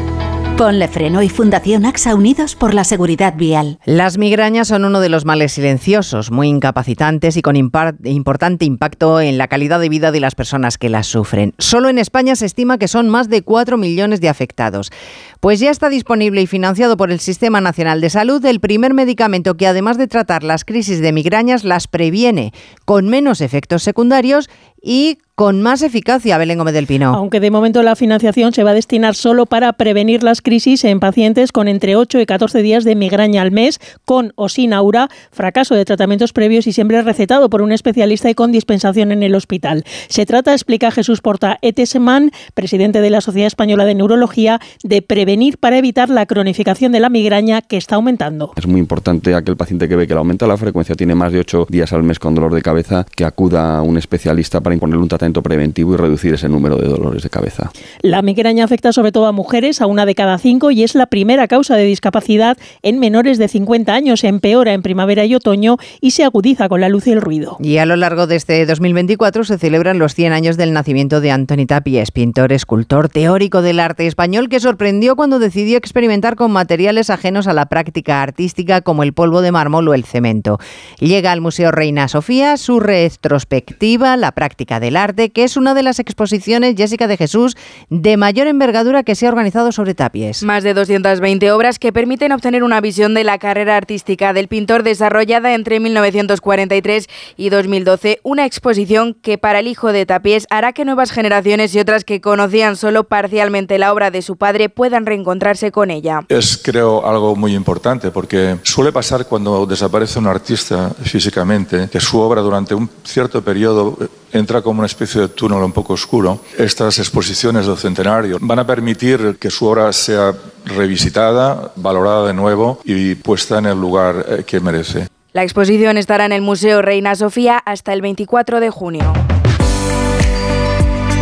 Ponle 0.57 0.87
Freno 0.87 1.23
y 1.23 1.29
Fundación 1.29 1.85
AXA 1.85 2.13
Unidos 2.13 2.55
por 2.55 2.73
la 2.73 2.83
Seguridad 2.83 3.33
Vial. 3.35 3.79
Las 3.85 4.17
migrañas 4.17 4.67
son 4.67 4.85
uno 4.85 4.99
de 4.99 5.09
los 5.09 5.25
males 5.25 5.53
silenciosos, 5.53 6.29
muy 6.29 6.47
incapacitantes 6.49 7.35
y 7.35 7.41
con 7.41 7.55
importante 7.55 8.65
impacto 8.65 9.19
en 9.19 9.39
la 9.39 9.47
calidad 9.47 9.79
de 9.79 9.89
vida 9.89 10.11
de 10.11 10.19
las 10.19 10.35
personas 10.35 10.77
que 10.77 10.89
las 10.89 11.07
sufren. 11.07 11.53
Solo 11.57 11.89
en 11.89 11.97
España 11.97 12.35
se 12.35 12.45
estima 12.45 12.77
que 12.77 12.87
son 12.87 13.09
más 13.09 13.27
de 13.27 13.41
4 13.41 13.77
millones 13.77 14.21
de 14.21 14.29
afectados. 14.29 14.91
Pues 15.39 15.59
ya 15.59 15.71
está 15.71 15.89
disponible 15.89 16.41
y 16.41 16.47
financiado 16.47 16.97
por 16.97 17.11
el 17.11 17.19
Sistema 17.19 17.61
Nacional 17.61 17.99
de 17.99 18.11
Salud 18.11 18.45
el 18.45 18.59
primer 18.59 18.93
medicamento 18.93 19.57
que 19.57 19.65
además 19.65 19.97
de 19.97 20.07
tratar 20.07 20.43
las 20.43 20.65
crisis 20.65 21.01
de 21.01 21.11
migrañas 21.11 21.63
las 21.63 21.87
previene 21.87 22.53
con 22.85 23.09
menos 23.09 23.41
efectos 23.41 23.81
secundarios 23.81 24.49
y 24.81 25.17
con 25.41 25.59
más 25.63 25.81
eficacia, 25.81 26.37
Belén 26.37 26.59
Gómez 26.59 26.75
del 26.75 26.85
Pino. 26.85 27.15
Aunque 27.15 27.39
de 27.39 27.49
momento 27.49 27.81
la 27.81 27.95
financiación 27.95 28.53
se 28.53 28.63
va 28.63 28.71
a 28.71 28.73
destinar 28.75 29.15
solo 29.15 29.47
para 29.47 29.73
prevenir 29.73 30.21
las 30.21 30.39
crisis 30.39 30.83
en 30.83 30.99
pacientes 30.99 31.51
con 31.51 31.67
entre 31.67 31.95
8 31.95 32.19
y 32.19 32.27
14 32.27 32.61
días 32.61 32.83
de 32.83 32.95
migraña 32.95 33.41
al 33.41 33.49
mes, 33.49 33.79
con 34.05 34.33
o 34.35 34.49
sin 34.49 34.71
aura, 34.71 35.09
fracaso 35.31 35.73
de 35.73 35.83
tratamientos 35.83 36.31
previos 36.31 36.67
y 36.67 36.73
siempre 36.73 37.01
recetado 37.01 37.49
por 37.49 37.63
un 37.63 37.71
especialista 37.71 38.29
y 38.29 38.35
con 38.35 38.51
dispensación 38.51 39.11
en 39.11 39.23
el 39.23 39.33
hospital. 39.33 39.83
Se 40.09 40.27
trata, 40.27 40.51
explica 40.51 40.91
Jesús 40.91 41.21
Porta 41.21 41.57
Etesman, 41.63 42.29
presidente 42.53 43.01
de 43.01 43.09
la 43.09 43.21
Sociedad 43.21 43.47
Española 43.47 43.85
de 43.85 43.95
Neurología, 43.95 44.59
de 44.83 45.01
prevenir 45.01 45.57
para 45.57 45.79
evitar 45.79 46.09
la 46.09 46.27
cronificación 46.27 46.91
de 46.91 46.99
la 46.99 47.09
migraña 47.09 47.63
que 47.63 47.77
está 47.77 47.95
aumentando. 47.95 48.53
Es 48.57 48.67
muy 48.67 48.79
importante 48.79 49.33
aquel 49.33 49.57
paciente 49.57 49.89
que 49.89 49.95
ve 49.95 50.05
que 50.05 50.13
le 50.13 50.19
aumenta 50.19 50.45
la 50.45 50.57
frecuencia, 50.57 50.93
tiene 50.93 51.15
más 51.15 51.31
de 51.31 51.39
8 51.39 51.65
días 51.67 51.93
al 51.93 52.03
mes 52.03 52.19
con 52.19 52.35
dolor 52.35 52.53
de 52.53 52.61
cabeza, 52.61 53.07
que 53.15 53.25
acuda 53.25 53.79
a 53.79 53.81
un 53.81 53.97
especialista 53.97 54.61
para 54.61 54.70
imponerle 54.73 55.03
un 55.03 55.09
tratamiento 55.09 55.41
preventivo 55.41 55.93
y 55.93 55.97
reducir 55.97 56.33
ese 56.33 56.49
número 56.49 56.77
de 56.77 56.87
dolores 56.87 57.23
de 57.23 57.29
cabeza. 57.29 57.71
La 58.01 58.21
migraña 58.21 58.63
afecta 58.63 58.91
sobre 58.91 59.11
todo 59.11 59.27
a 59.27 59.31
mujeres, 59.31 59.81
a 59.81 59.85
una 59.85 60.05
de 60.05 60.15
cada 60.15 60.37
cinco, 60.37 60.71
y 60.71 60.83
es 60.83 60.95
la 60.95 61.07
primera 61.07 61.47
causa 61.47 61.75
de 61.75 61.83
discapacidad 61.83 62.57
en 62.81 62.99
menores 62.99 63.37
de 63.37 63.47
50 63.47 63.93
años. 63.93 64.21
Se 64.21 64.27
empeora 64.27 64.73
en 64.73 64.81
primavera 64.81 65.25
y 65.25 65.35
otoño 65.35 65.77
y 65.99 66.11
se 66.11 66.23
agudiza 66.23 66.69
con 66.69 66.81
la 66.81 66.89
luz 66.89 67.07
y 67.07 67.11
el 67.11 67.21
ruido. 67.21 67.57
Y 67.59 67.77
a 67.77 67.85
lo 67.85 67.95
largo 67.95 68.27
de 68.27 68.35
este 68.35 68.65
2024 68.65 69.43
se 69.43 69.57
celebran 69.57 69.99
los 69.99 70.15
100 70.15 70.33
años 70.33 70.57
del 70.57 70.73
nacimiento 70.73 71.21
de 71.21 71.31
Antoni 71.31 71.65
Tapies, 71.65 72.11
pintor, 72.11 72.53
escultor, 72.53 73.09
teórico 73.09 73.61
del 73.61 73.79
arte 73.79 74.07
español 74.07 74.49
que 74.49 74.59
sorprendió 74.59 75.15
cuando 75.15 75.39
decidió 75.39 75.77
experimentar 75.77 76.35
con 76.35 76.51
materiales 76.51 77.09
ajenos 77.09 77.47
a 77.47 77.53
la 77.53 77.67
práctica 77.67 78.21
artística 78.21 78.81
como 78.81 79.03
el 79.03 79.13
polvo 79.13 79.41
de 79.41 79.51
mármol 79.51 79.87
o 79.87 79.93
el 79.93 80.05
cemento. 80.05 80.59
Llega 80.99 81.31
al 81.31 81.41
Museo 81.41 81.71
Reina 81.71 82.07
Sofía 82.07 82.57
su 82.57 82.79
retrospectiva, 82.79 84.17
la 84.17 84.31
práctica 84.31 84.60
del 84.65 84.95
arte, 84.95 85.31
que 85.31 85.43
es 85.43 85.57
una 85.57 85.73
de 85.73 85.83
las 85.83 85.99
exposiciones, 85.99 86.75
Jessica 86.77 87.07
de 87.07 87.17
Jesús, 87.17 87.57
de 87.89 88.15
mayor 88.15 88.47
envergadura 88.47 89.03
que 89.03 89.15
se 89.15 89.25
ha 89.25 89.29
organizado 89.29 89.71
sobre 89.71 89.95
Tapies. 89.95 90.43
Más 90.43 90.63
de 90.63 90.73
220 90.73 91.51
obras 91.51 91.79
que 91.79 91.91
permiten 91.91 92.31
obtener 92.31 92.63
una 92.63 92.79
visión 92.79 93.13
de 93.13 93.23
la 93.23 93.39
carrera 93.39 93.75
artística 93.75 94.33
del 94.33 94.47
pintor 94.47 94.83
desarrollada 94.83 95.53
entre 95.55 95.79
1943 95.79 97.07
y 97.37 97.49
2012, 97.49 98.19
una 98.23 98.45
exposición 98.45 99.15
que 99.15 99.37
para 99.37 99.59
el 99.59 99.67
hijo 99.67 99.91
de 99.91 100.05
Tapies 100.05 100.45
hará 100.49 100.73
que 100.73 100.85
nuevas 100.85 101.11
generaciones 101.11 101.73
y 101.73 101.79
otras 101.79 102.03
que 102.03 102.21
conocían 102.21 102.75
solo 102.75 103.05
parcialmente 103.05 103.79
la 103.79 103.91
obra 103.91 104.11
de 104.11 104.21
su 104.21 104.37
padre 104.37 104.69
puedan 104.69 105.05
reencontrarse 105.05 105.71
con 105.71 105.89
ella. 105.89 106.21
Es 106.29 106.57
creo 106.63 107.05
algo 107.05 107.35
muy 107.35 107.55
importante 107.55 108.11
porque 108.11 108.57
suele 108.63 108.91
pasar 108.91 109.25
cuando 109.25 109.65
desaparece 109.65 110.19
un 110.19 110.27
artista 110.27 110.91
físicamente 111.03 111.89
que 111.91 111.99
su 111.99 112.19
obra 112.19 112.41
durante 112.41 112.75
un 112.75 112.89
cierto 113.03 113.41
periodo 113.41 113.97
entra 114.31 114.50
como 114.59 114.79
una 114.79 114.87
especie 114.87 115.21
de 115.21 115.27
túnel 115.29 115.59
un 115.59 115.71
poco 115.71 115.93
oscuro. 115.93 116.41
Estas 116.57 116.99
exposiciones 116.99 117.67
del 117.67 117.77
centenario 117.77 118.37
van 118.41 118.59
a 118.59 118.67
permitir 118.67 119.37
que 119.39 119.49
su 119.49 119.67
obra 119.67 119.93
sea 119.93 120.33
revisitada, 120.65 121.71
valorada 121.75 122.27
de 122.27 122.33
nuevo 122.33 122.79
y 122.83 123.15
puesta 123.15 123.59
en 123.59 123.67
el 123.67 123.79
lugar 123.79 124.25
eh, 124.27 124.43
que 124.45 124.59
merece. 124.59 125.07
La 125.31 125.43
exposición 125.43 125.97
estará 125.97 126.25
en 126.25 126.33
el 126.33 126.41
Museo 126.41 126.81
Reina 126.81 127.15
Sofía 127.15 127.57
hasta 127.57 127.93
el 127.93 128.01
24 128.01 128.59
de 128.59 128.69
junio. 128.69 129.13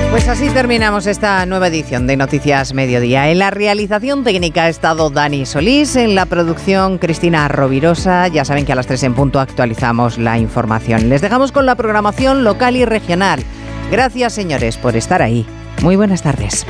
Pues 0.09 0.27
así 0.27 0.49
terminamos 0.49 1.05
esta 1.05 1.45
nueva 1.45 1.67
edición 1.67 2.07
de 2.07 2.17
Noticias 2.17 2.73
Mediodía. 2.73 3.29
En 3.29 3.37
la 3.37 3.51
realización 3.51 4.23
técnica 4.23 4.63
ha 4.63 4.69
estado 4.69 5.11
Dani 5.11 5.45
Solís, 5.45 5.95
en 5.95 6.15
la 6.15 6.25
producción 6.25 6.97
Cristina 6.97 7.47
Rovirosa. 7.47 8.27
Ya 8.27 8.43
saben 8.43 8.65
que 8.65 8.71
a 8.71 8.75
las 8.75 8.87
3 8.87 9.03
en 9.03 9.13
punto 9.13 9.39
actualizamos 9.39 10.17
la 10.17 10.39
información. 10.39 11.09
Les 11.09 11.21
dejamos 11.21 11.51
con 11.51 11.67
la 11.67 11.75
programación 11.75 12.43
local 12.43 12.75
y 12.75 12.85
regional. 12.85 13.43
Gracias, 13.91 14.33
señores, 14.33 14.77
por 14.77 14.95
estar 14.95 15.21
ahí. 15.21 15.45
Muy 15.83 15.95
buenas 15.95 16.23
tardes. 16.23 16.65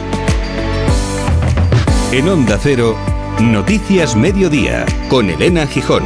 En 2.12 2.28
Onda 2.28 2.58
Cero, 2.62 2.98
Noticias 3.40 4.18
Mediodía, 4.18 4.86
con 5.10 5.30
Elena 5.30 5.66
Gijón. 5.66 6.04